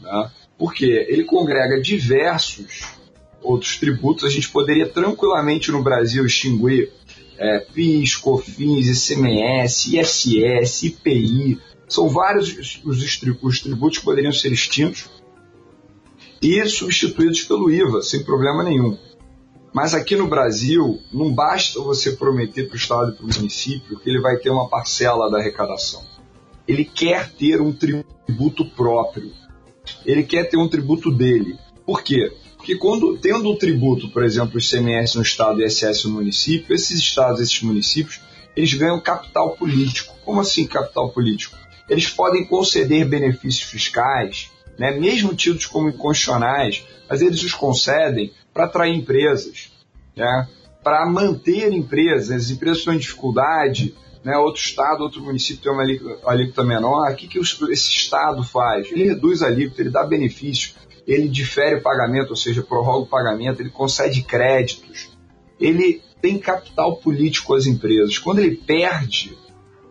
[0.00, 0.30] Né?
[0.58, 2.96] Porque ele congrega diversos
[3.42, 4.24] outros tributos.
[4.24, 6.90] A gente poderia tranquilamente no Brasil extinguir
[7.38, 11.60] é, PIS, COFINS, ICMS, ISS, IPI.
[11.88, 12.48] São vários
[12.84, 15.08] os, os tributos que poderiam ser extintos
[16.42, 18.96] e substituídos pelo IVA, sem problema nenhum.
[19.72, 23.98] Mas aqui no Brasil, não basta você prometer para o Estado e para o município
[23.98, 26.02] que ele vai ter uma parcela da arrecadação.
[26.66, 29.32] Ele quer ter um tributo próprio.
[30.04, 31.58] Ele quer ter um tributo dele.
[31.84, 32.32] Por quê?
[32.68, 36.10] Porque quando tendo um tributo, por exemplo, o ICMS no Estado e o ISS no
[36.10, 38.20] município, esses estados, esses municípios,
[38.54, 40.14] eles ganham capital político.
[40.22, 41.56] Como assim capital político?
[41.88, 48.66] Eles podem conceder benefícios fiscais, né, mesmo tidos como inconstitucionais, mas eles os concedem para
[48.66, 49.72] atrair empresas,
[50.14, 50.46] né?
[50.84, 52.30] para manter empresas.
[52.30, 54.36] As empresas estão em dificuldade, né?
[54.36, 55.84] outro estado, outro município tem uma
[56.30, 57.12] alíquota menor.
[57.12, 58.92] O que, que esse estado faz?
[58.92, 60.74] Ele reduz a alíquota, ele dá benefício,
[61.08, 65.08] ele difere o pagamento, ou seja, prorroga o pagamento, ele concede créditos,
[65.58, 68.18] ele tem capital político às empresas.
[68.18, 69.36] Quando ele perde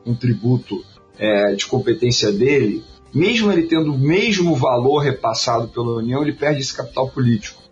[0.05, 0.85] um tributo
[1.17, 6.61] é, de competência dele, mesmo ele tendo o mesmo valor repassado pela União, ele perde
[6.61, 7.63] esse capital político.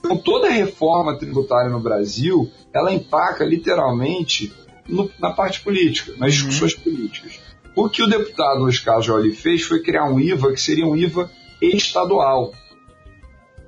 [0.00, 4.52] Então, toda reforma tributária no Brasil, ela empaca literalmente
[4.88, 6.48] no, na parte política, nas uhum.
[6.48, 6.82] discussões uhum.
[6.82, 7.38] políticas.
[7.76, 10.96] O que o deputado Luiz Carlos Jolie fez foi criar um IVA que seria um
[10.96, 11.30] IVA
[11.62, 12.52] estadual,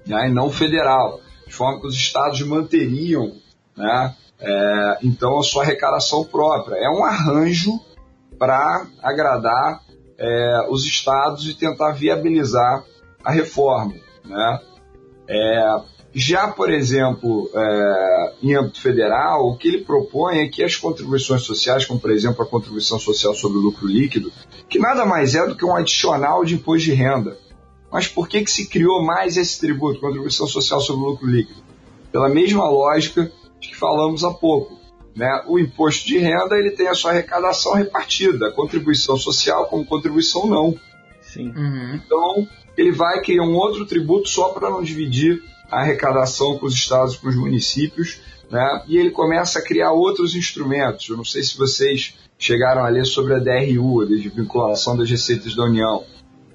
[0.07, 3.33] né, e não federal, de forma que os estados manteriam
[3.77, 6.77] né, é, então a sua arrecadação própria.
[6.77, 7.79] É um arranjo
[8.39, 9.81] para agradar
[10.19, 12.85] é, os estados e tentar viabilizar
[13.25, 13.95] a reforma.
[14.25, 14.61] Né?
[15.29, 15.77] É,
[16.15, 21.43] já, por exemplo, é, em âmbito federal, o que ele propõe é que as contribuições
[21.43, 24.31] sociais, como por exemplo a contribuição social sobre o lucro líquido,
[24.69, 27.39] que nada mais é do que um adicional de imposto de renda.
[27.93, 31.63] Mas por que, que se criou mais esse tributo, contribuição social sobre o lucro líquido?
[32.11, 34.81] Pela mesma lógica de que falamos há pouco.
[35.15, 35.45] Né?
[35.47, 40.75] O imposto de renda ele tem a sua arrecadação repartida, contribuição social como contribuição não.
[41.21, 41.53] Sim.
[41.55, 41.95] Uhum.
[41.95, 46.75] Então, ele vai criar um outro tributo só para não dividir a arrecadação com os
[46.75, 48.85] estados e com os municípios, né?
[48.87, 51.09] e ele começa a criar outros instrumentos.
[51.11, 55.55] Eu não sei se vocês chegaram a ler sobre a DRU, a desvinculação das receitas
[55.55, 56.05] da União.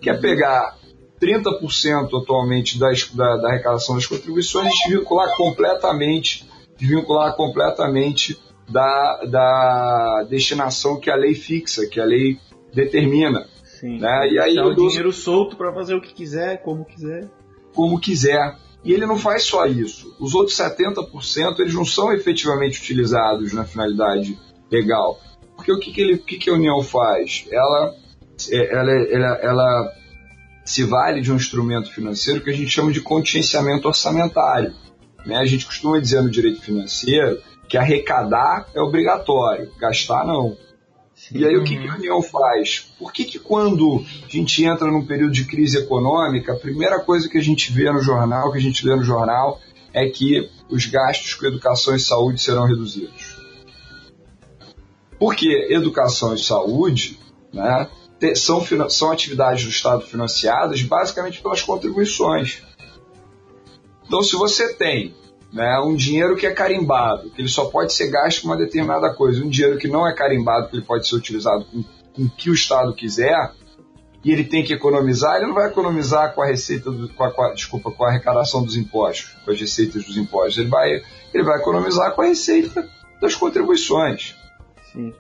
[0.02, 0.77] que é pegar
[1.22, 11.00] 30% atualmente das, da, da, arrecadação das contribuições desvincular completamente, desvincular completamente da, da destinação
[11.00, 12.38] que a lei fixa, que a lei
[12.74, 13.48] determina.
[13.64, 14.00] Sim.
[14.00, 14.30] Né?
[14.32, 17.30] E aí o dinheiro solto para fazer o que quiser, como quiser.
[17.74, 18.56] Como quiser.
[18.84, 20.16] E ele não faz só isso.
[20.20, 24.38] Os outros 70% eles não são efetivamente utilizados na finalidade
[24.72, 25.20] legal.
[25.56, 27.46] Porque o que, que, ele, o que, que a União faz?
[27.52, 27.96] Ela,
[28.52, 29.94] é, ela, ela, ela
[30.68, 34.74] se vale de um instrumento financeiro que a gente chama de contingenciamento orçamentário.
[35.26, 35.38] Né?
[35.38, 40.58] A gente costuma dizer no direito financeiro que arrecadar é obrigatório, gastar não.
[41.32, 42.94] E aí o que, que a União faz?
[43.00, 47.30] Por que, que quando a gente entra num período de crise econômica, a primeira coisa
[47.30, 49.62] que a gente vê no jornal, que a gente lê no jornal,
[49.94, 53.38] é que os gastos com educação e saúde serão reduzidos?
[55.18, 57.18] Porque educação e saúde
[57.54, 57.90] né,
[58.36, 62.64] são, são atividades do Estado financiadas basicamente pelas contribuições.
[64.06, 65.14] Então, se você tem
[65.52, 69.14] né, um dinheiro que é carimbado, que ele só pode ser gasto com uma determinada
[69.14, 72.30] coisa, um dinheiro que não é carimbado, que ele pode ser utilizado com, com o
[72.30, 73.52] que o Estado quiser,
[74.24, 77.32] e ele tem que economizar, ele não vai economizar com a receita, do, com a,
[77.32, 81.02] com a, desculpa, com a arrecadação dos impostos, com as receitas dos impostos, ele vai,
[81.34, 82.90] ele vai economizar com a receita
[83.22, 84.36] das contribuições.
[84.92, 85.14] Sim.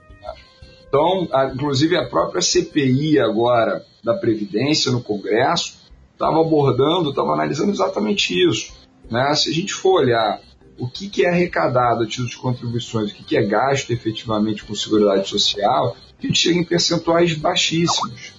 [0.87, 5.77] Então, a, inclusive a própria CPI agora da Previdência no Congresso
[6.13, 8.73] estava abordando, estava analisando exatamente isso.
[9.09, 9.33] Né?
[9.35, 10.41] Se a gente for olhar
[10.77, 14.63] o que, que é arrecadado a título de contribuições, o que, que é gasto efetivamente
[14.63, 18.33] com Seguridade Social, a gente chega em percentuais baixíssimos.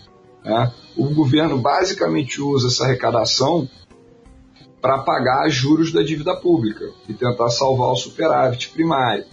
[0.45, 0.73] Né?
[0.97, 3.69] O governo basicamente usa essa arrecadação
[4.81, 9.25] para pagar juros da dívida pública e tentar salvar o superávit primário.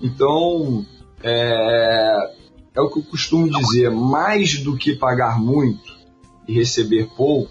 [0.00, 0.84] Então,
[1.22, 2.34] é,
[2.74, 5.98] é o que eu costumo dizer, mais do que pagar muito
[6.46, 7.50] e receber pouco,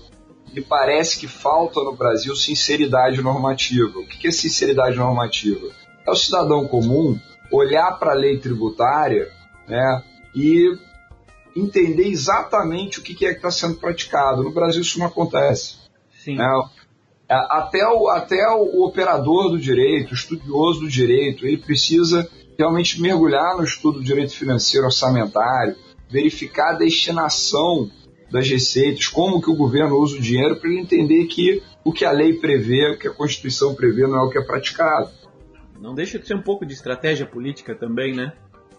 [0.54, 4.00] me parece que falta no Brasil sinceridade normativa.
[4.00, 5.68] O que é sinceridade normativa?
[6.08, 7.20] É o cidadão comum
[7.52, 9.30] olhar para a lei tributária
[9.68, 10.04] né,
[10.36, 10.78] e
[11.56, 14.44] entender exatamente o que é que está sendo praticado.
[14.44, 15.78] No Brasil isso não acontece.
[16.36, 16.46] Né?
[17.30, 23.56] Até, o, até o operador do direito, o estudioso do direito, ele precisa realmente mergulhar
[23.56, 25.76] no estudo do direito financeiro orçamentário,
[26.10, 27.90] verificar a destinação
[28.32, 32.04] das receitas, como que o governo usa o dinheiro para ele entender que o que
[32.04, 35.10] a lei prevê, o que a Constituição prevê não é o que é praticado.
[35.80, 38.34] Não deixa de ser um pouco de estratégia política também, né?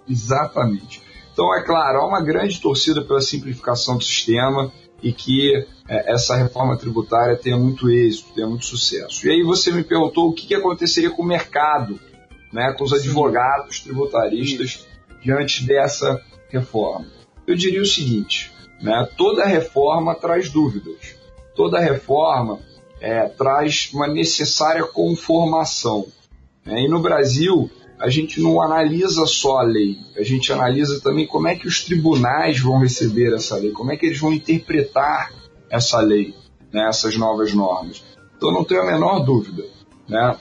[0.08, 1.02] Exatamente.
[1.32, 6.36] Então, é claro, há uma grande torcida pela simplificação do sistema e que é, essa
[6.36, 9.26] reforma tributária tenha muito êxito, tenha muito sucesso.
[9.26, 11.98] E aí você me perguntou o que, que aconteceria com o mercado
[12.52, 14.86] né, com os advogados tributaristas
[15.22, 17.06] diante dessa reforma.
[17.46, 21.16] Eu diria o seguinte: né, toda reforma traz dúvidas,
[21.54, 22.58] toda reforma
[23.00, 26.06] é, traz uma necessária conformação.
[26.64, 31.26] Né, e no Brasil, a gente não analisa só a lei, a gente analisa também
[31.26, 35.32] como é que os tribunais vão receber essa lei, como é que eles vão interpretar
[35.70, 36.34] essa lei,
[36.72, 38.02] né, essas novas normas.
[38.36, 39.64] Então, não tenho a menor dúvida.
[40.08, 40.36] Né?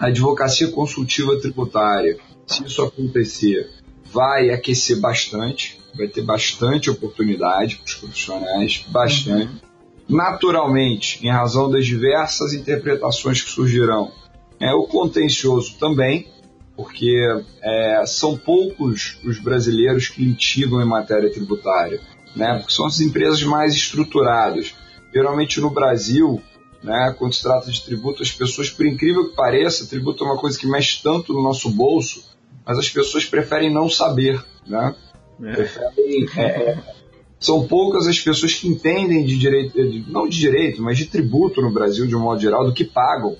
[0.00, 3.68] a advocacia consultiva tributária, se isso acontecer,
[4.10, 9.52] vai aquecer bastante, vai ter bastante oportunidade para os profissionais, bastante.
[9.52, 10.16] Uhum.
[10.16, 14.10] Naturalmente, em razão das diversas interpretações que surgirão,
[14.58, 16.26] é o contencioso também,
[16.76, 17.14] porque
[17.62, 22.00] é, são poucos os brasileiros que litigam em matéria tributária,
[22.34, 22.58] né?
[22.58, 24.74] Porque são as empresas mais estruturadas.
[25.12, 26.40] Geralmente no Brasil,
[26.82, 27.14] né?
[27.18, 30.58] Quando se trata de tributo, as pessoas, por incrível que pareça, tributo é uma coisa
[30.58, 32.24] que mexe tanto no nosso bolso,
[32.64, 34.94] mas as pessoas preferem não saber, né?
[35.42, 35.52] É.
[35.52, 36.78] Preferem, é, é,
[37.38, 39.78] são poucas as pessoas que entendem de direito,
[40.08, 43.36] não de direito, mas de tributo no Brasil, de um modo geral, do que pagam.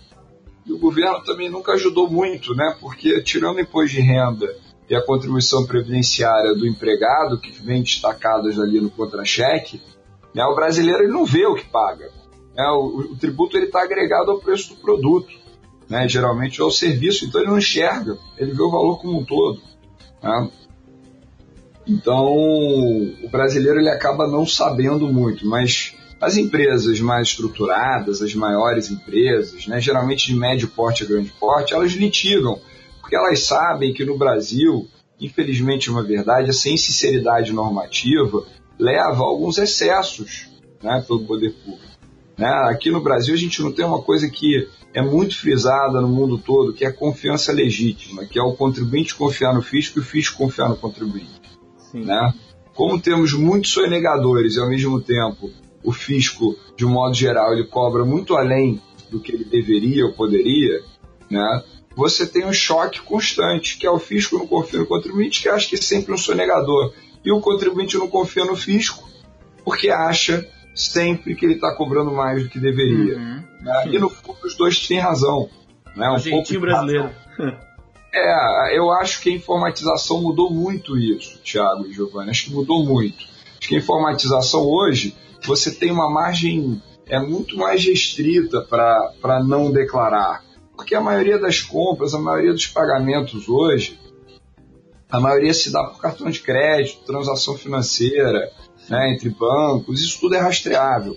[0.67, 2.77] E o governo também nunca ajudou muito, né?
[2.81, 4.55] Porque tirando o imposto de renda
[4.89, 9.81] e a contribuição previdenciária do empregado, que vem destacadas ali no contra-cheque,
[10.35, 12.11] né, o brasileiro ele não vê o que paga.
[12.59, 15.33] É, o, o, tributo está agregado ao preço do produto,
[15.89, 19.61] né, geralmente ao serviço, então ele não enxerga, ele vê o valor como um todo.
[20.21, 20.51] Né?
[21.87, 28.91] Então, o brasileiro ele acaba não sabendo muito, mas as empresas mais estruturadas, as maiores
[28.91, 32.61] empresas, né, geralmente de médio porte a grande porte, elas litigam,
[33.01, 34.87] porque elas sabem que no Brasil,
[35.19, 38.45] infelizmente é uma verdade, essa insinceridade normativa
[38.79, 40.49] leva a alguns excessos
[40.83, 41.91] né, pelo poder público.
[42.37, 42.49] Né?
[42.71, 46.37] Aqui no Brasil a gente não tem uma coisa que é muito frisada no mundo
[46.39, 50.05] todo, que é a confiança legítima, que é o contribuinte confiar no fisco e o
[50.05, 51.41] fisco confiar no contribuinte.
[51.93, 52.35] Né?
[52.81, 55.51] como temos muitos sonegadores e ao mesmo tempo
[55.83, 60.13] o fisco, de um modo geral, ele cobra muito além do que ele deveria ou
[60.13, 60.83] poderia,
[61.31, 61.63] né?
[61.97, 65.69] Você tem um choque constante, que é o fisco não confia no contribuinte, que acha
[65.69, 66.93] que é sempre um sonegador.
[67.25, 69.09] E o contribuinte não confia no fisco,
[69.65, 73.17] porque acha sempre que ele está cobrando mais do que deveria.
[73.17, 73.43] Uhum.
[73.61, 73.89] Né?
[73.89, 75.51] E no fundo os dois têm razão.
[75.97, 76.11] Né?
[76.11, 77.11] Um jeitinho brasileiro.
[78.13, 82.31] É, eu acho que a informatização mudou muito isso, Thiago e Giovanni.
[82.31, 83.25] Acho que mudou muito.
[83.61, 85.15] Acho que a informatização hoje,
[85.47, 90.45] você tem uma margem é muito mais restrita para não declarar.
[90.77, 93.99] Porque a maioria das compras, a maioria dos pagamentos hoje,
[95.11, 98.51] a maioria se dá por cartão de crédito, transação financeira,
[98.89, 101.17] né, entre bancos, isso tudo é rastreável.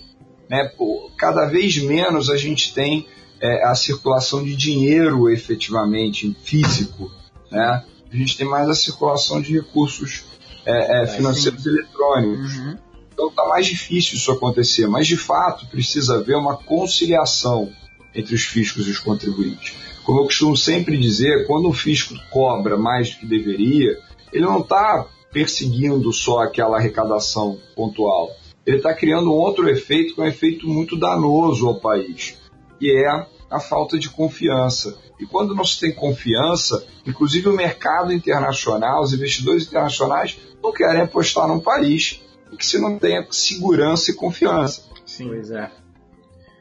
[0.49, 0.67] Né?
[0.75, 3.07] Pô, cada vez menos a gente tem
[3.39, 7.11] é, a circulação de dinheiro efetivamente físico.
[7.51, 7.83] Né?
[8.11, 10.25] A gente tem mais a circulação de recursos
[10.65, 12.57] é, é, financeiros eletrônicos.
[12.57, 12.77] Uhum.
[13.13, 17.71] Então está mais difícil isso acontecer, mas de fato precisa haver uma conciliação
[18.13, 19.75] entre os fiscos e os contribuintes.
[20.03, 23.97] Como eu costumo sempre dizer, quando o fisco cobra mais do que deveria,
[24.31, 28.31] ele não está perseguindo só aquela arrecadação pontual.
[28.65, 32.37] Ele está criando um outro efeito, que é um efeito muito danoso ao país,
[32.79, 34.97] que é a falta de confiança.
[35.19, 41.01] E quando não se tem confiança, inclusive o mercado internacional, os investidores internacionais não querem
[41.01, 42.21] apostar num país
[42.53, 44.83] em que se não tenha segurança e confiança.
[45.05, 45.69] Sim, pois é.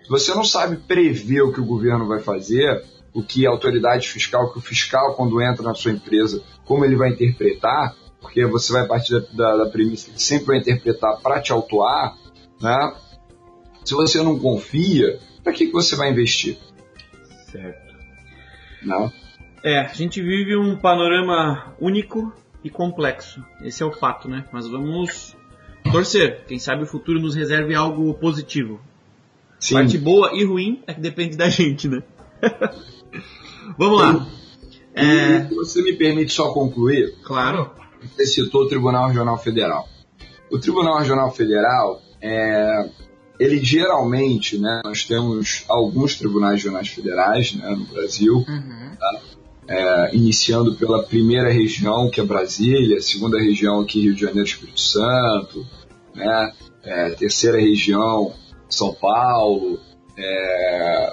[0.03, 2.85] Se você não sabe prever o que o governo vai fazer,
[3.15, 6.85] o que a autoridade fiscal, o que o fiscal, quando entra na sua empresa, como
[6.85, 11.21] ele vai interpretar, porque você vai partir da, da, da premissa que sempre vai interpretar
[11.21, 12.17] para te autuar,
[12.61, 12.95] né?
[13.85, 16.59] Se você não confia, para que, que você vai investir?
[17.51, 17.95] Certo.
[18.83, 19.13] Não?
[19.63, 22.33] É, a gente vive um panorama único
[22.65, 23.45] e complexo.
[23.63, 24.45] Esse é o fato, né?
[24.53, 25.37] Mas vamos
[25.91, 26.45] torcer.
[26.47, 28.81] Quem sabe o futuro nos reserve algo positivo.
[29.59, 29.75] Sim.
[29.75, 32.03] Parte boa e ruim é que depende da gente, né?
[33.79, 34.27] Vamos lá.
[34.95, 35.45] É...
[35.45, 37.15] Você me permite só concluir.
[37.23, 37.71] Claro.
[38.03, 39.89] Você citou o Tribunal Regional Federal.
[40.51, 42.91] O Tribunal Regional Federal, é,
[43.39, 48.97] ele geralmente, né, nós temos alguns tribunais regionais federais né, no Brasil, uhum.
[48.99, 49.21] tá?
[49.69, 54.81] É, iniciando pela primeira região, que é Brasília, segunda região aqui Rio de Janeiro, Espírito
[54.81, 55.67] Santo,
[56.15, 56.53] né,
[56.83, 58.35] é, terceira região
[58.69, 59.79] são Paulo
[60.17, 61.13] é,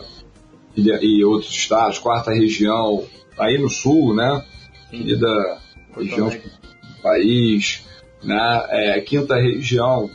[0.75, 3.05] e, e, outros estados, quarta região
[3.37, 4.43] aí no sul, né?
[4.89, 5.61] Querida
[5.95, 7.85] região do país,
[8.23, 8.65] né?
[8.69, 10.09] É, quinta região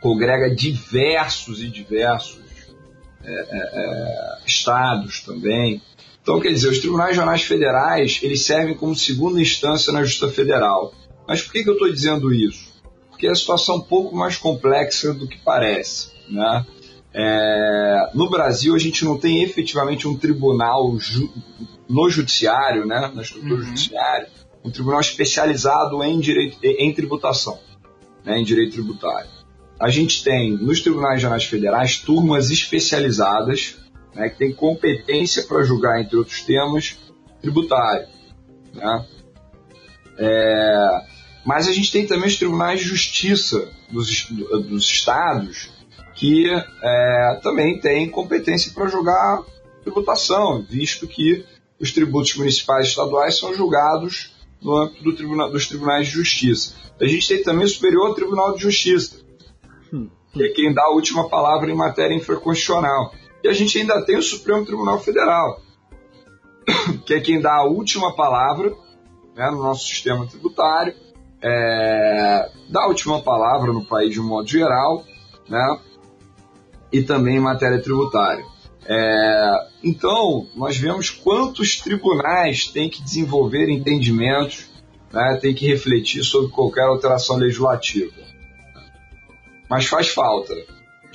[0.00, 2.40] congrega diversos e diversos
[3.24, 5.80] é, é, estados também.
[6.26, 10.92] Então, quer dizer, os tribunais regionais federais eles servem como segunda instância na Justiça Federal.
[11.24, 12.82] Mas por que, que eu estou dizendo isso?
[13.08, 16.10] Porque a situação é um pouco mais complexa do que parece.
[16.28, 16.66] Né?
[17.14, 21.30] É, no Brasil, a gente não tem efetivamente um tribunal ju
[21.88, 23.62] no judiciário, né, na estrutura uhum.
[23.62, 24.28] judiciária,
[24.64, 27.60] um tribunal especializado em, direito, em tributação,
[28.24, 29.30] né, em direito tributário.
[29.78, 33.76] A gente tem nos tribunais regionais federais turmas especializadas
[34.16, 36.98] né, que têm competência para julgar, entre outros temas,
[37.40, 38.08] tributário.
[38.74, 39.06] Né?
[40.18, 41.04] É,
[41.44, 45.70] mas a gente tem também os tribunais de justiça dos, dos estados
[46.14, 49.44] que é, também têm competência para julgar
[49.84, 51.44] tributação, visto que
[51.78, 56.74] os tributos municipais e estaduais são julgados no âmbito do tribunal, dos tribunais de justiça.
[56.98, 59.16] A gente tem também o Superior Tribunal de Justiça,
[60.32, 63.14] que é quem dá a última palavra em matéria infraconstitucional.
[63.46, 65.60] E a gente ainda tem o Supremo Tribunal Federal,
[67.06, 68.74] que é quem dá a última palavra
[69.36, 70.92] né, no nosso sistema tributário,
[71.40, 75.04] é, dá a última palavra no país de um modo geral,
[75.48, 75.78] né,
[76.92, 78.44] e também em matéria tributária.
[78.84, 84.68] É, então, nós vemos quantos tribunais têm que desenvolver entendimentos,
[85.12, 88.26] né, têm que refletir sobre qualquer alteração legislativa.
[89.70, 90.52] Mas faz falta.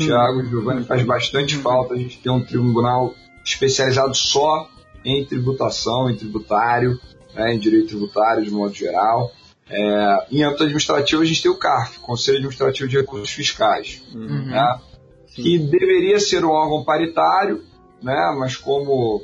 [0.05, 3.13] Tiago e Giovanni faz bastante falta a gente ter um tribunal
[3.45, 4.69] especializado só
[5.03, 6.99] em tributação, em tributário,
[7.33, 9.31] né, em direito tributário de modo geral.
[9.69, 14.03] É, em âmbito administrativo, a gente tem o CARF, Conselho Administrativo de Recursos Fiscais.
[14.13, 14.45] Uhum.
[14.45, 14.79] Né?
[15.33, 17.63] que deveria ser um órgão paritário,
[18.01, 19.21] né, mas como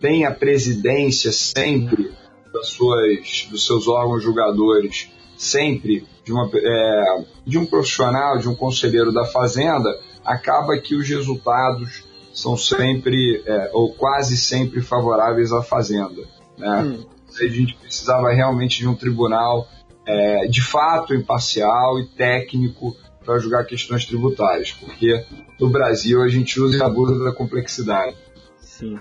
[0.00, 2.12] tem a presidência sempre
[2.52, 8.54] das suas, dos seus órgãos julgadores, sempre de, uma, é, de um profissional, de um
[8.54, 9.88] conselheiro da Fazenda,
[10.24, 16.22] acaba que os resultados são sempre, é, ou quase sempre, favoráveis à Fazenda.
[16.58, 16.82] Né?
[16.82, 17.06] Hum.
[17.40, 19.68] A gente precisava realmente de um tribunal
[20.06, 25.26] é, de fato imparcial e técnico para julgar questões tributárias, porque
[25.60, 28.16] no Brasil a gente usa e abusa da complexidade.
[28.58, 28.98] Sim.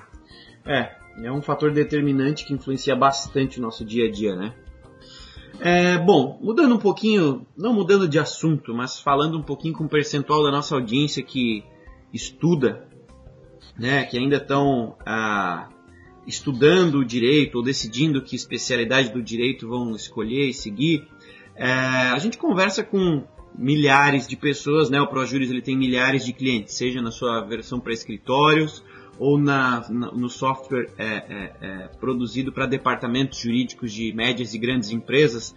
[0.66, 0.92] É,
[1.24, 4.54] é um fator determinante que influencia bastante o nosso dia a dia, né?
[5.60, 9.90] É, bom, mudando um pouquinho, não mudando de assunto, mas falando um pouquinho com o
[9.90, 11.64] percentual da nossa audiência que
[12.14, 12.88] estuda,
[13.78, 15.70] né, que ainda estão ah,
[16.28, 21.08] estudando o direito ou decidindo que especialidade do direito vão escolher e seguir,
[21.56, 23.24] é, a gente conversa com
[23.58, 25.00] milhares de pessoas, né?
[25.00, 28.84] O ProJuris ele tem milhares de clientes, seja na sua versão para escritórios
[29.18, 34.58] ou na, na no software é, é, é produzido para departamentos jurídicos de médias e
[34.58, 35.56] grandes empresas.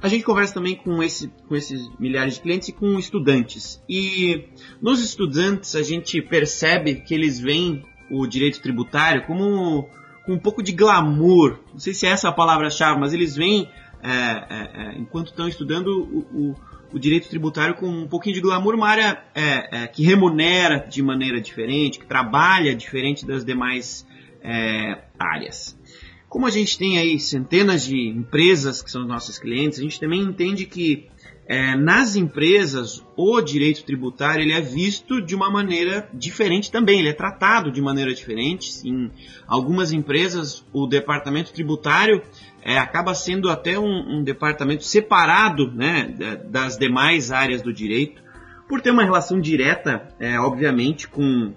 [0.00, 3.80] A gente conversa também com, esse, com esses milhares de clientes e com estudantes.
[3.88, 4.48] E
[4.80, 9.88] nos estudantes a gente percebe que eles veem o direito tributário como
[10.24, 11.58] com um pouco de glamour.
[11.72, 13.68] Não sei se é essa a palavra-chave, mas eles veem,
[14.02, 16.56] é, é, é enquanto estão estudando o, o
[16.92, 21.02] o direito tributário com um pouquinho de glamour, uma área é, é, que remunera de
[21.02, 24.06] maneira diferente, que trabalha diferente das demais
[24.42, 25.78] é, áreas.
[26.28, 30.22] Como a gente tem aí centenas de empresas que são nossos clientes, a gente também
[30.22, 31.08] entende que
[31.46, 37.08] é, nas empresas o direito tributário ele é visto de uma maneira diferente também, ele
[37.08, 38.88] é tratado de maneira diferente.
[38.88, 39.10] Em
[39.46, 42.22] algumas empresas o departamento tributário
[42.62, 46.14] é, acaba sendo até um, um, departamento separado né,
[46.48, 48.22] das demais áreas do direito,
[48.68, 51.52] por ter uma relação direta, é, obviamente, com,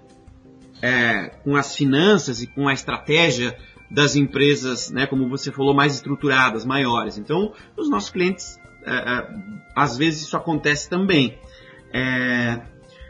[0.82, 3.56] é, com as finanças e com a estratégia
[3.90, 7.16] das empresas, né, como você falou, mais estruturadas, maiores.
[7.18, 8.58] Então, os nossos clientes,
[9.74, 11.38] às vezes isso acontece também.
[11.92, 12.60] É,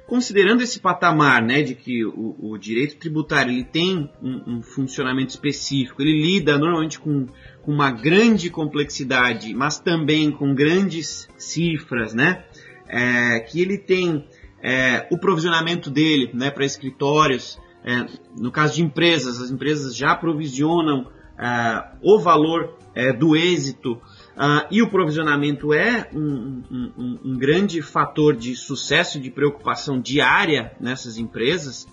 [0.06, 5.30] considerando esse patamar, né, de que o, o direito tributário ele tem um, um, funcionamento
[5.30, 7.26] específico, ele lida normalmente com
[7.66, 12.44] com uma grande complexidade, mas também com grandes cifras, né?
[12.86, 14.24] É, que ele tem
[14.62, 17.58] é, o provisionamento dele né, para escritórios.
[17.84, 18.06] É,
[18.40, 24.00] no caso de empresas, as empresas já provisionam é, o valor é, do êxito
[24.36, 29.98] Uh, e o provisionamento é um, um, um, grande fator de sucesso e de preocupação
[29.98, 31.86] diária nessas empresas.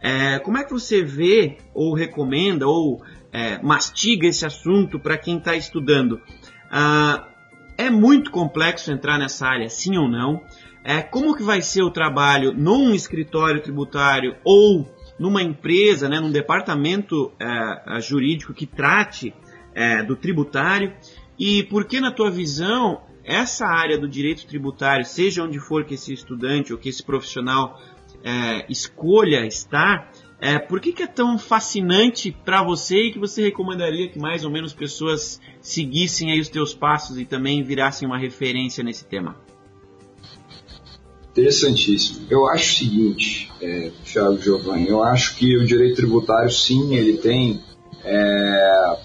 [0.00, 5.38] É, como é que você vê ou recomenda ou é, mastiga esse assunto para quem
[5.38, 6.20] está estudando.
[6.70, 7.26] Ah,
[7.76, 10.42] é muito complexo entrar nessa área, sim ou não?
[10.84, 14.88] É, como que vai ser o trabalho num escritório tributário ou
[15.18, 19.34] numa empresa, né, num departamento é, jurídico que trate
[19.74, 20.92] é, do tributário?
[21.38, 25.94] E por que, na tua visão, essa área do direito tributário, seja onde for que
[25.94, 27.80] esse estudante ou que esse profissional
[28.24, 30.10] é, escolha estar,
[30.40, 34.44] é, por que, que é tão fascinante para você e que você recomendaria que mais
[34.44, 39.36] ou menos pessoas seguissem aí os teus passos e também virassem uma referência nesse tema?
[41.30, 42.26] Interessantíssimo.
[42.30, 47.18] Eu acho o seguinte, é, Thiago Giovanni, eu acho que o direito tributário, sim, ele
[47.18, 47.60] tem
[48.04, 48.98] é,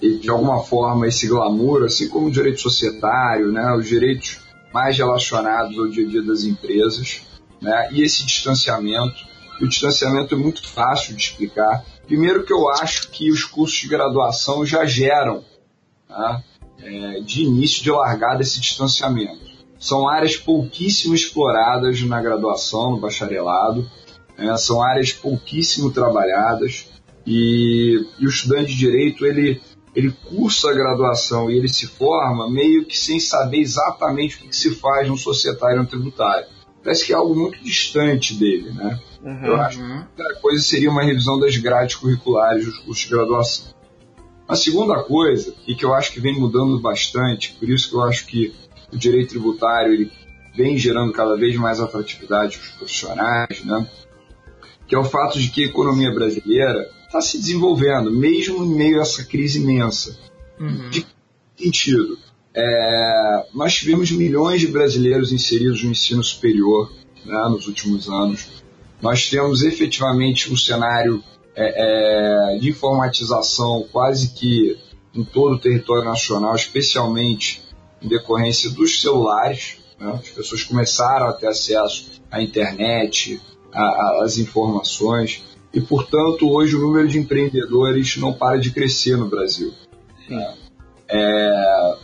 [0.00, 4.40] de alguma forma esse glamour, assim como o direito societário, né, os direitos
[4.72, 7.22] mais relacionados ao dia a dia das empresas,
[7.60, 9.26] né, e esse distanciamento
[9.60, 11.84] o distanciamento é muito fácil de explicar.
[12.06, 15.44] Primeiro que eu acho que os cursos de graduação já geram,
[16.06, 16.42] tá?
[16.80, 19.48] é, de início de largada, esse distanciamento.
[19.78, 23.88] São áreas pouquíssimo exploradas na graduação, no bacharelado,
[24.36, 26.86] é, são áreas pouquíssimo trabalhadas
[27.26, 29.60] e, e o estudante de direito ele
[29.94, 34.56] ele cursa a graduação e ele se forma meio que sem saber exatamente o que,
[34.56, 36.46] se faz no societário e no tributário.
[36.82, 38.98] Parece que é algo muito distante dele, né?
[39.22, 39.44] Uhum.
[39.44, 39.78] Eu acho
[40.14, 43.74] que a coisa seria uma revisão das grades curriculares dos cursos de graduação.
[44.48, 48.02] A segunda coisa, e que eu acho que vem mudando bastante, por isso que eu
[48.02, 48.54] acho que
[48.92, 50.10] o direito tributário ele
[50.56, 53.86] vem gerando cada vez mais atratividade para os profissionais, né?
[54.88, 58.98] que é o fato de que a economia brasileira está se desenvolvendo, mesmo em meio
[59.00, 60.16] a essa crise imensa.
[60.60, 60.88] Uhum.
[60.90, 62.16] De que sentido?
[62.54, 66.92] É, nós tivemos milhões de brasileiros inseridos no ensino superior
[67.24, 68.48] né, nos últimos anos
[69.00, 71.22] nós temos efetivamente um cenário
[71.54, 74.78] é, é, de informatização quase que
[75.14, 77.62] em todo o território nacional, especialmente
[78.02, 79.78] em decorrência dos celulares.
[79.98, 80.12] Né?
[80.22, 83.40] As pessoas começaram a ter acesso à internet,
[83.72, 85.42] às informações,
[85.72, 89.72] e, portanto, hoje o número de empreendedores não para de crescer no Brasil.
[91.08, 91.96] É...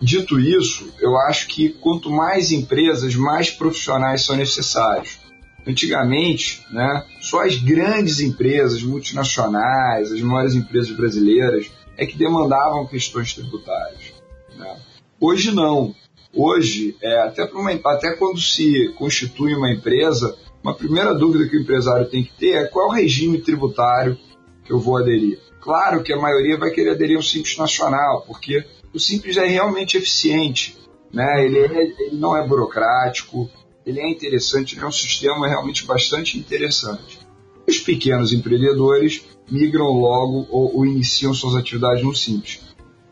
[0.00, 5.18] Dito isso, eu acho que quanto mais empresas, mais profissionais são necessários.
[5.66, 13.34] Antigamente, né, só as grandes empresas multinacionais, as maiores empresas brasileiras, é que demandavam questões
[13.34, 14.14] tributárias.
[14.56, 14.80] Né?
[15.20, 15.94] Hoje não.
[16.32, 21.60] Hoje, é, até, uma, até quando se constitui uma empresa, uma primeira dúvida que o
[21.60, 24.18] empresário tem que ter é qual regime tributário
[24.64, 25.38] que eu vou aderir.
[25.60, 29.96] Claro que a maioria vai querer aderir ao Simples Nacional, porque o Simples é realmente
[29.96, 30.76] eficiente,
[31.12, 31.44] né?
[31.44, 33.48] ele, é, ele não é burocrático,
[33.84, 37.20] ele é interessante, ele é um sistema realmente bastante interessante.
[37.66, 42.60] Os pequenos empreendedores migram logo ou, ou iniciam suas atividades no Simples.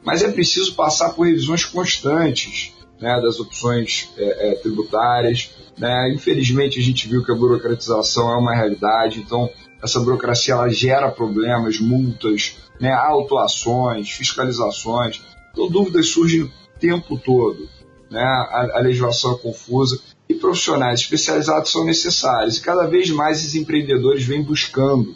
[0.04, 5.50] Mas é preciso passar por revisões constantes né, das opções é, é, tributárias.
[5.78, 6.12] Né?
[6.14, 9.48] Infelizmente, a gente viu que a burocratização é uma realidade, então
[9.82, 15.22] essa burocracia ela gera problemas, multas, né, autuações, fiscalizações.
[15.52, 17.68] Então, dúvidas surgem o tempo todo.
[18.10, 18.20] Né?
[18.20, 22.56] A, a legislação é confusa e profissionais especializados são necessários.
[22.56, 25.14] E cada vez mais esses empreendedores vêm buscando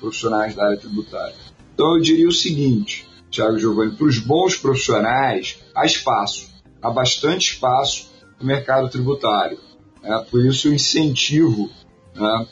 [0.00, 1.34] profissionais da área tributária.
[1.74, 6.50] Então, eu diria o seguinte, Tiago Giovanni, para os bons profissionais, há espaço
[6.82, 9.58] há bastante espaço no mercado tributário.
[10.02, 10.26] Né?
[10.30, 11.70] Por isso, eu incentivo
[12.14, 12.46] né,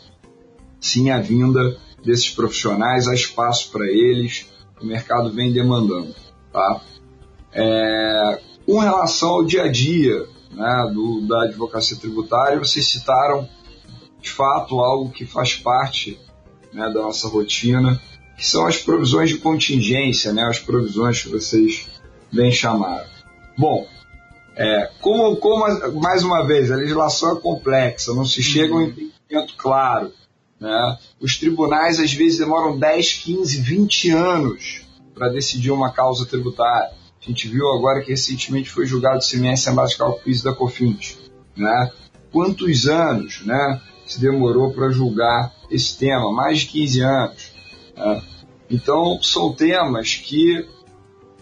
[0.80, 4.46] sim a vinda desses profissionais, há espaço para eles,
[4.80, 6.14] o mercado vem demandando.
[6.52, 6.80] Tá?
[7.52, 13.48] É, com relação ao dia a dia né, do, da advocacia tributária, vocês citaram
[14.20, 16.18] de fato algo que faz parte
[16.72, 18.00] né, da nossa rotina,
[18.36, 21.88] que são as provisões de contingência, né, as provisões que vocês
[22.32, 23.06] bem chamaram.
[23.56, 23.86] Bom,
[24.58, 25.64] é, como, como,
[26.00, 28.86] mais uma vez, a legislação é complexa, não se chega a um uhum.
[28.86, 30.12] entendimento claro.
[30.58, 30.98] Né?
[31.20, 34.80] Os tribunais às vezes demoram 10, 15, 20 anos
[35.14, 36.90] para decidir uma causa tributária.
[36.90, 41.18] A gente viu agora que recentemente foi julgado o CMS de cálculo da COFINS.
[41.56, 41.92] Né?
[42.32, 46.32] Quantos anos né, se demorou para julgar esse tema?
[46.32, 47.52] Mais de 15 anos.
[47.96, 48.22] Né?
[48.68, 50.66] Então, são temas que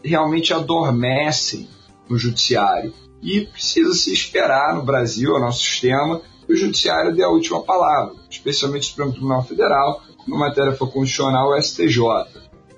[0.04, 1.66] realmente adormecem
[2.08, 2.92] no judiciário
[3.22, 7.62] e precisa se esperar no Brasil, o nosso sistema, que o Judiciário dê a última
[7.62, 12.00] palavra, especialmente o Supremo Tribunal Federal, quando a matéria for constitucional, o STJ.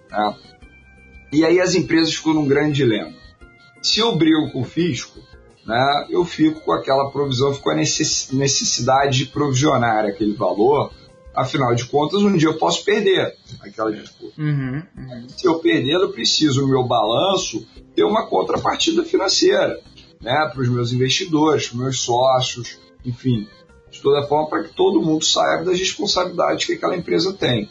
[0.09, 0.37] Tá?
[1.33, 3.13] E aí as empresas ficam num grande dilema.
[3.83, 5.21] Se eu brigo com o fisco,
[5.67, 10.91] né, eu fico com aquela provisão, fico com a necessidade de provisionar aquele valor,
[11.39, 14.41] afinal de contas, um dia eu posso perder aquela disputa.
[14.41, 15.29] Uhum, uhum.
[15.29, 19.81] Se eu perder, eu preciso, no meu balanço, ter uma contrapartida financeira
[20.21, 23.49] né, para os meus investidores, para os meus sócios, enfim,
[23.91, 27.71] de toda forma para que todo mundo saiba das responsabilidades que aquela empresa tem.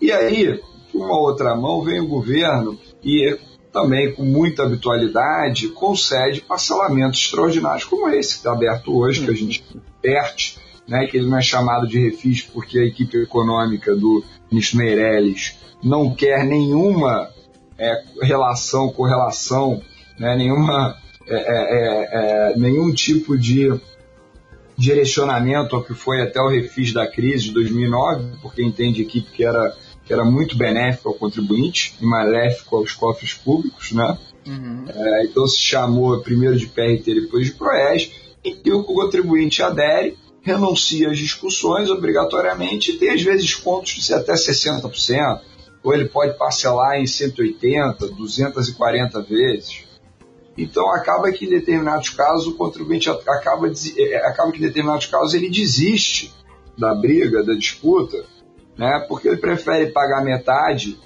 [0.00, 0.60] E aí,
[0.92, 3.38] com uma outra mão, vem o governo e
[3.72, 9.34] também com muita habitualidade concede parcelamentos extraordinários como esse que está aberto hoje, que a
[9.34, 9.64] gente
[10.00, 10.56] perde,
[10.88, 15.58] né, que ele não é chamado de refis porque a equipe econômica do ministro Meirelles
[15.82, 17.28] não quer nenhuma
[17.78, 19.82] é, relação, correlação,
[20.18, 20.96] né, nenhuma
[21.30, 23.70] é, é, é, nenhum tipo de
[24.76, 29.30] direcionamento ao que foi até o refis da crise de 2009, porque entende a equipe
[29.30, 29.76] que era,
[30.06, 34.16] que era muito benéfico ao contribuinte e maléfico aos cofres públicos, né?
[34.46, 34.84] Uhum.
[34.88, 38.10] É, então se chamou primeiro de PRT, depois de PROES,
[38.42, 40.16] que o contribuinte adere,
[40.48, 45.40] renuncia às discussões obrigatoriamente e tem às vezes descontos de até 60%,
[45.82, 49.84] ou ele pode parcelar em 180, 240 vezes.
[50.56, 55.34] Então acaba que em determinados casos o contribuinte acaba, é, acaba que em determinados casos
[55.34, 56.34] ele desiste
[56.76, 58.24] da briga, da disputa,
[58.76, 59.04] né?
[59.08, 60.98] Porque ele prefere pagar metade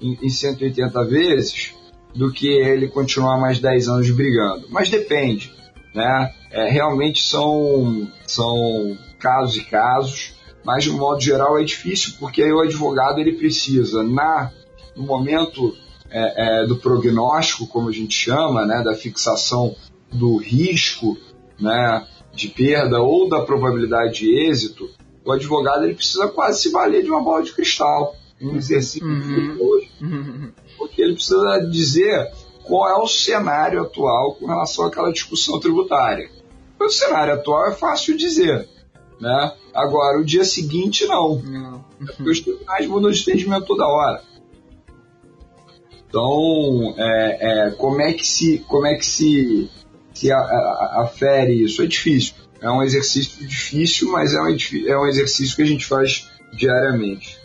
[0.00, 1.74] em, em 180 vezes
[2.14, 4.66] do que ele continuar mais 10 anos brigando.
[4.70, 5.53] Mas depende,
[5.94, 6.34] né?
[6.50, 10.34] É, realmente são, são casos e casos,
[10.64, 14.50] mas de um modo geral é difícil porque aí o advogado ele precisa na
[14.96, 15.74] no momento
[16.10, 19.74] é, é, do prognóstico, como a gente chama, né, da fixação
[20.12, 21.18] do risco
[21.60, 24.88] né, de perda ou da probabilidade de êxito,
[25.24, 29.56] o advogado ele precisa quase se valer de uma bola de cristal, um exercício uhum.
[29.60, 30.52] hoje, uhum.
[30.76, 32.30] porque ele precisa dizer
[32.64, 36.30] qual é o cenário atual com relação àquela discussão tributária.
[36.80, 38.68] O cenário atual é fácil dizer,
[39.20, 39.52] né?
[39.72, 41.36] Agora, o dia seguinte, não.
[41.40, 41.84] não.
[42.00, 42.06] Uhum.
[42.06, 44.22] Porque os tribunais mudam de entendimento toda hora.
[46.08, 49.68] Então, é, é, como é que se, como é que se,
[50.12, 51.82] se a, a, afere isso?
[51.82, 52.34] É difícil.
[52.60, 54.56] É um exercício difícil, mas é um,
[54.86, 57.38] é um exercício que a gente faz diariamente.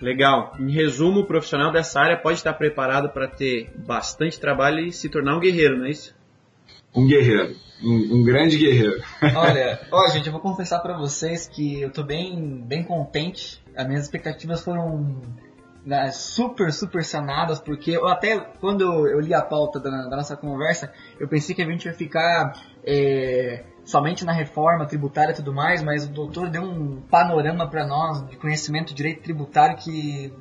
[0.00, 0.54] Legal.
[0.58, 5.08] Em resumo, o profissional dessa área pode estar preparado para ter bastante trabalho e se
[5.08, 6.14] tornar um guerreiro, não é isso?
[6.94, 7.54] Um guerreiro.
[7.82, 9.02] Um, um grande guerreiro.
[9.36, 13.62] Olha, ó, gente, eu vou confessar para vocês que eu estou bem, bem contente.
[13.76, 15.20] As minhas expectativas foram
[15.84, 20.36] né, super, super sanadas, porque eu até quando eu li a pauta da, da nossa
[20.36, 22.52] conversa, eu pensei que a gente ia ficar
[22.84, 27.86] é, somente na reforma tributária e tudo mais, mas o doutor deu um panorama para
[27.86, 30.32] nós de conhecimento de direito tributário que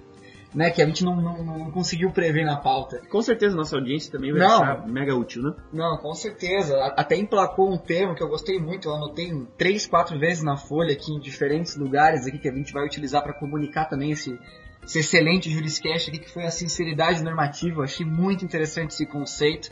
[0.54, 3.02] né, que a gente não, não, não, conseguiu prever na pauta.
[3.10, 5.54] Com certeza nossa audiência também vai não, achar mega útil, né?
[5.72, 6.78] Não, com certeza.
[6.96, 10.94] Até emplacou um termo que eu gostei muito, eu anotei três, quatro vezes na folha
[10.94, 14.38] aqui em diferentes lugares aqui que a gente vai utilizar para comunicar também esse,
[14.86, 17.80] esse excelente juriscast aqui que foi a sinceridade normativa.
[17.80, 19.72] Eu achei muito interessante esse conceito.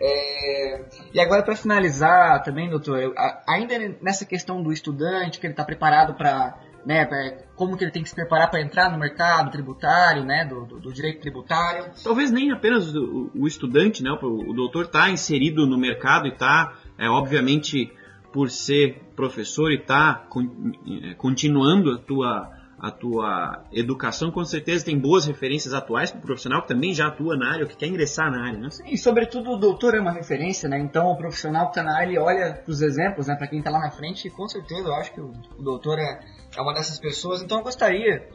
[0.00, 0.84] É...
[1.12, 3.14] E agora para finalizar também, doutor, eu,
[3.48, 7.06] ainda nessa questão do estudante que ele está preparado para né,
[7.54, 10.80] como que ele tem que se preparar para entrar no mercado tributário, né, do, do,
[10.80, 11.90] do direito tributário.
[12.02, 16.30] Talvez nem apenas o, o estudante, né, o, o doutor está inserido no mercado e
[16.30, 17.92] está, é, obviamente,
[18.32, 20.72] por ser professor e está con,
[21.02, 26.22] é, continuando a tua a tua educação, com certeza tem boas referências atuais para o
[26.22, 28.70] profissional que também já atua na área ou que quer ingressar na área, né?
[28.70, 30.78] Sim, e sobretudo o doutor é uma referência, né?
[30.78, 33.34] Então o profissional que está na área olha para os exemplos, né?
[33.34, 35.98] Para quem está lá na frente, e com certeza eu acho que o, o doutor
[35.98, 36.20] é,
[36.56, 37.42] é uma dessas pessoas.
[37.42, 38.28] Então eu gostaria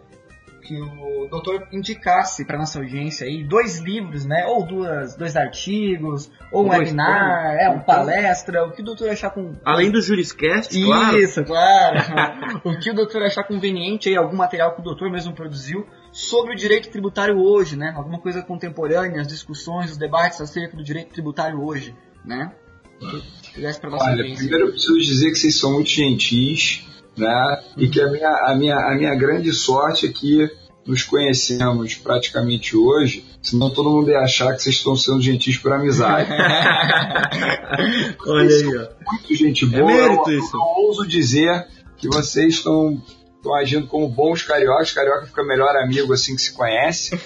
[0.63, 4.45] que o doutor indicasse para nossa audiência aí dois livros, né?
[4.47, 9.29] Ou duas, dois artigos, ou um webinar, é, um palestra, o que o doutor achar
[9.29, 9.53] com.
[9.65, 11.17] Além do Juriscast, claro.
[11.17, 11.97] Isso, claro.
[12.63, 16.53] o que o doutor achar conveniente aí, algum material que o doutor mesmo produziu sobre
[16.53, 17.93] o direito tributário hoje, né?
[17.95, 22.51] Alguma coisa contemporânea, as discussões, os debates acerca do direito tributário hoje, né?
[24.01, 26.85] Olha, primeiro eu preciso dizer que vocês são muito gentis
[27.17, 27.63] né?
[27.77, 30.49] E que a minha, a, minha, a minha grande sorte é que
[30.85, 35.71] nos conhecemos praticamente hoje, senão todo mundo ia achar que vocês estão sendo gentis por
[35.71, 36.29] amizade.
[38.27, 38.87] Olha aí, ó.
[39.11, 39.91] Muito gente boa.
[39.91, 40.55] É mérito eu, isso.
[40.55, 41.65] Eu ouso dizer
[41.97, 43.01] que vocês estão
[43.37, 44.91] estão agindo como bons cariocas.
[44.91, 47.11] Carioca fica melhor amigo assim que se conhece.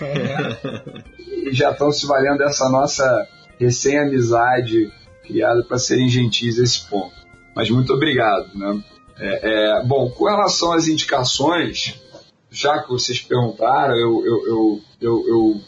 [1.29, 3.27] e já estão se valendo dessa nossa
[3.59, 4.91] recém-amizade
[5.23, 7.15] criada para serem gentis esse ponto.
[7.55, 8.83] Mas muito obrigado, né?
[9.19, 11.99] É, é, bom, com relação às indicações,
[12.51, 14.83] já que vocês perguntaram, eu, eu, eu,
[15.27, 15.61] eu,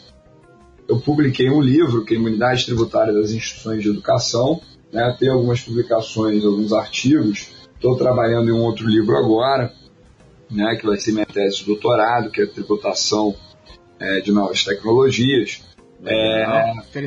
[0.88, 4.60] eu, publiquei um livro, que é Imunidade Tributária das Instituições de Educação,
[4.92, 9.72] né, tem algumas publicações, alguns artigos, estou trabalhando em um outro livro agora,
[10.50, 13.34] né, que vai ser minha tese de doutorado, que é Tributação
[13.98, 15.62] é, de Novas Tecnologias.
[16.02, 16.46] É,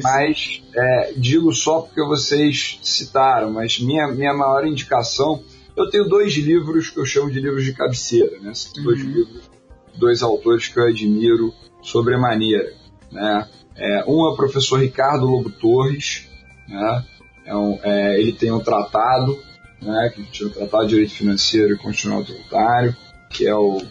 [0.03, 5.43] mas é, digo só porque vocês citaram, mas minha, minha maior indicação
[5.75, 8.53] eu tenho dois livros que eu chamo de livros de cabeceira, né?
[8.53, 8.83] São uhum.
[8.83, 9.51] dois livros,
[9.95, 12.73] dois autores que eu admiro sobremaneira,
[13.11, 13.47] né?
[13.75, 16.27] É, um é o professor Ricardo Lobo Torres,
[16.67, 17.05] né?
[17.45, 19.37] É um, é, ele tem um tratado,
[19.81, 20.11] né?
[20.13, 22.95] Que chama Tratado de Direito Financeiro e Constitucional Tributário,
[23.29, 23.81] que é o,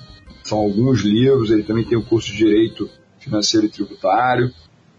[0.44, 1.50] são alguns livros.
[1.50, 4.52] Ele também tem o curso de Direito Financeiro e Tributário.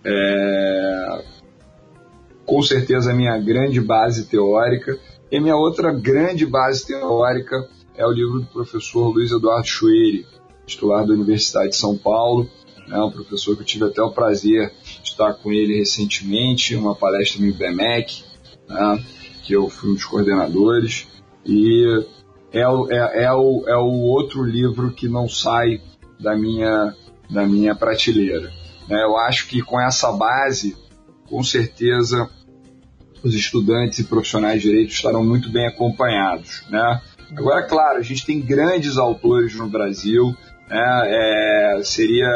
[0.06, 1.24] É,
[2.46, 5.00] com certeza a minha grande base teórica
[5.34, 10.28] e minha outra grande base teórica é o livro do professor Luiz Eduardo Chueire,
[10.64, 12.48] titular da Universidade de São Paulo,
[12.88, 14.72] é um professor que eu tive até o prazer
[15.02, 18.24] de estar com ele recentemente, uma palestra no IBMEC,
[18.70, 19.04] né,
[19.42, 21.08] que eu fui um dos coordenadores,
[21.44, 22.06] e
[22.52, 25.82] é o, é, é, o, é o outro livro que não sai
[26.20, 26.96] da minha,
[27.28, 28.52] da minha prateleira.
[28.88, 30.78] É, eu acho que com essa base,
[31.28, 32.30] com certeza
[33.24, 36.64] os estudantes e profissionais de direito estarão muito bem acompanhados.
[36.70, 37.02] Né?
[37.36, 40.36] Agora, claro, a gente tem grandes autores no Brasil,
[40.70, 41.04] né?
[41.06, 42.28] é, seria.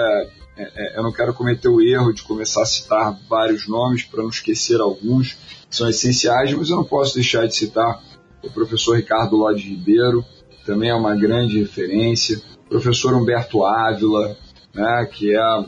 [0.58, 4.24] É, é eu não quero cometer o erro de começar a citar vários nomes para
[4.24, 5.34] não esquecer alguns
[5.70, 8.02] que são essenciais, mas eu não posso deixar de citar
[8.44, 10.24] o professor Ricardo Lodi Ribeiro,
[10.66, 14.38] também é uma grande referência, o professor Humberto Ávila,
[14.74, 15.66] né, que é,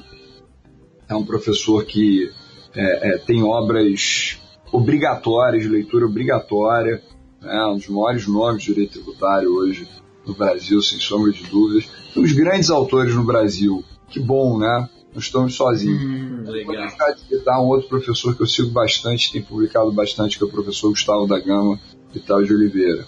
[1.10, 2.32] é um professor que
[2.76, 4.39] é, é, tem obras
[4.72, 7.02] obrigatórias, de leitura obrigatória,
[7.42, 9.88] né, um dos maiores nomes de direito tributário hoje
[10.26, 11.90] no Brasil, sem sombra de dúvidas.
[12.14, 13.84] Temos grandes autores no Brasil.
[14.10, 14.90] Que bom, né?
[15.14, 16.02] Não estamos sozinhos.
[16.04, 16.74] Hum, legal.
[16.74, 20.44] Vou deixar de citar um outro professor que eu sigo bastante, tem publicado bastante, que
[20.44, 21.80] é o professor Gustavo da Gama
[22.14, 23.06] Vital de Oliveira.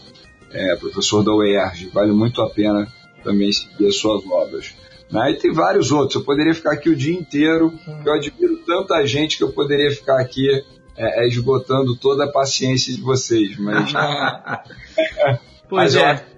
[0.52, 1.90] É, professor da UERJ.
[1.94, 2.88] Vale muito a pena
[3.24, 4.74] também seguir as suas obras.
[5.12, 5.32] Né?
[5.32, 6.16] E tem vários outros.
[6.16, 7.74] Eu poderia ficar aqui o dia inteiro.
[8.06, 10.64] Eu admiro tanta gente que eu poderia ficar aqui
[10.96, 13.92] é, é, esgotando toda a paciência de vocês, mas.
[15.70, 16.14] pois mas, é.
[16.14, 16.32] Ó,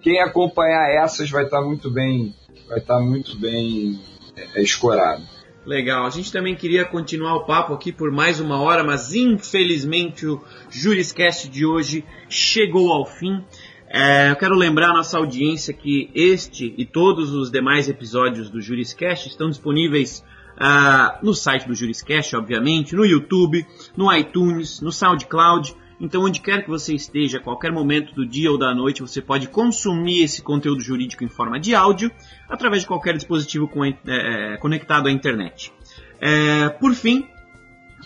[0.00, 2.34] quem acompanhar essas vai estar tá muito bem,
[2.68, 4.00] vai estar tá muito bem
[4.36, 5.22] é, é, escorado.
[5.64, 6.04] Legal.
[6.04, 10.42] A gente também queria continuar o papo aqui por mais uma hora, mas infelizmente o
[10.68, 13.44] Juriscast de hoje chegou ao fim.
[13.88, 18.60] É, eu quero lembrar a nossa audiência que este e todos os demais episódios do
[18.60, 20.24] Juriscast estão disponíveis
[20.62, 25.74] uh, no site do Juriscast, obviamente, no YouTube, no iTunes, no SoundCloud.
[26.00, 29.20] Então, onde quer que você esteja, a qualquer momento do dia ou da noite, você
[29.20, 32.10] pode consumir esse conteúdo jurídico em forma de áudio
[32.48, 35.72] através de qualquer dispositivo com, é, conectado à internet.
[36.20, 37.26] É, por fim,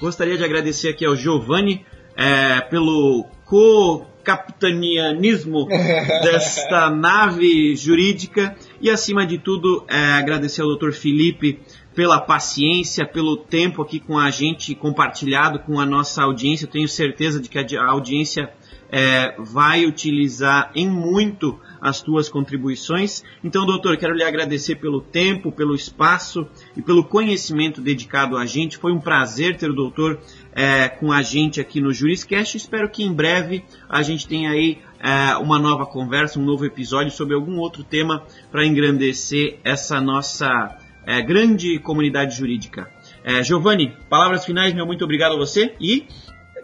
[0.00, 1.86] gostaria de agradecer aqui ao Giovanni
[2.16, 5.66] é, pelo co capitanianismo
[6.22, 10.90] desta nave jurídica e, acima de tudo, é, agradecer ao Dr.
[10.90, 11.61] Felipe
[11.97, 16.68] pela paciência, pelo tempo aqui com a gente compartilhado com a nossa audiência.
[16.68, 18.53] Tenho certeza de que a audiência
[18.92, 23.24] é, vai utilizar em muito as tuas contribuições.
[23.42, 28.76] Então, doutor, quero lhe agradecer pelo tempo, pelo espaço e pelo conhecimento dedicado a gente.
[28.76, 30.20] Foi um prazer ter o doutor
[30.53, 32.59] é, com a gente aqui no Juriscast.
[32.59, 37.11] Espero que em breve a gente tenha aí é, uma nova conversa, um novo episódio
[37.11, 38.22] sobre algum outro tema
[38.53, 42.90] para engrandecer essa nossa é, grande comunidade jurídica.
[43.24, 46.07] É, Giovanni, palavras finais, meu muito obrigado a você e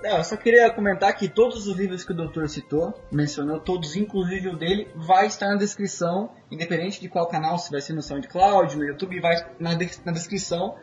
[0.03, 3.95] não, eu só queria comentar que todos os livros que o doutor citou, mencionou todos,
[3.95, 8.03] inclusive o dele, vai estar na descrição, independente de qual canal, se vai ser no
[8.03, 10.75] SoundCloud, no YouTube, vai na, de na descrição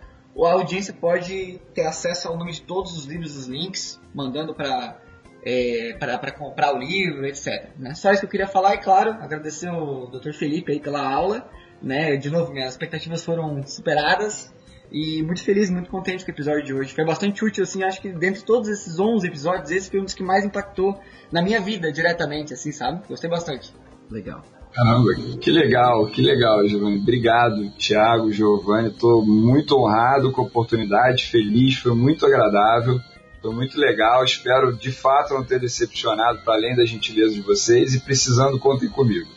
[0.45, 4.97] a audiência pode ter acesso ao nome de todos os livros, os links, mandando para
[5.43, 7.69] é, para comprar o livro, etc.
[7.77, 7.93] Né?
[7.95, 10.33] Só isso que eu queria falar e, claro, agradecer ao Dr.
[10.33, 11.49] Felipe aí pela aula.
[11.81, 12.17] Né?
[12.17, 14.53] De novo, minhas expectativas foram superadas
[14.91, 16.93] e muito feliz, muito contente com o episódio de hoje.
[16.93, 20.13] Foi bastante útil, assim, acho que dentre todos esses 11 episódios, esse foi um dos
[20.13, 20.99] que mais impactou
[21.31, 23.07] na minha vida diretamente, assim, sabe?
[23.07, 23.73] Gostei bastante.
[24.09, 24.43] Legal.
[24.73, 25.09] Caramba,
[25.39, 26.99] que legal, que legal, Giovanni.
[26.99, 28.89] Obrigado, Thiago, Giovanni.
[28.89, 32.99] Estou muito honrado com a oportunidade, feliz, foi muito agradável,
[33.41, 34.23] foi muito legal.
[34.23, 38.89] Espero de fato não ter decepcionado para além da gentileza de vocês e precisando, contem
[38.89, 39.27] comigo.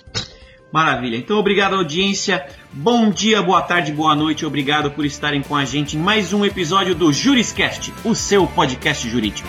[0.73, 1.17] Maravilha.
[1.17, 2.47] Então, obrigado, audiência.
[2.73, 4.47] Bom dia, boa tarde, boa noite.
[4.47, 9.09] Obrigado por estarem com a gente em mais um episódio do Juriscast, o seu podcast
[9.09, 9.49] jurídico.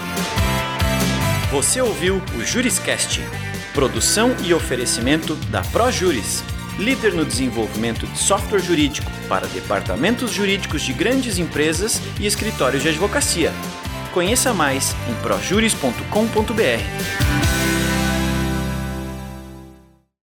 [1.52, 3.22] Você ouviu o Juriscast
[3.74, 6.44] Produção e oferecimento da ProJuris,
[6.78, 12.90] líder no desenvolvimento de software jurídico para departamentos jurídicos de grandes empresas e escritórios de
[12.90, 13.52] advocacia.
[14.14, 17.43] Conheça mais em projuris.com.br.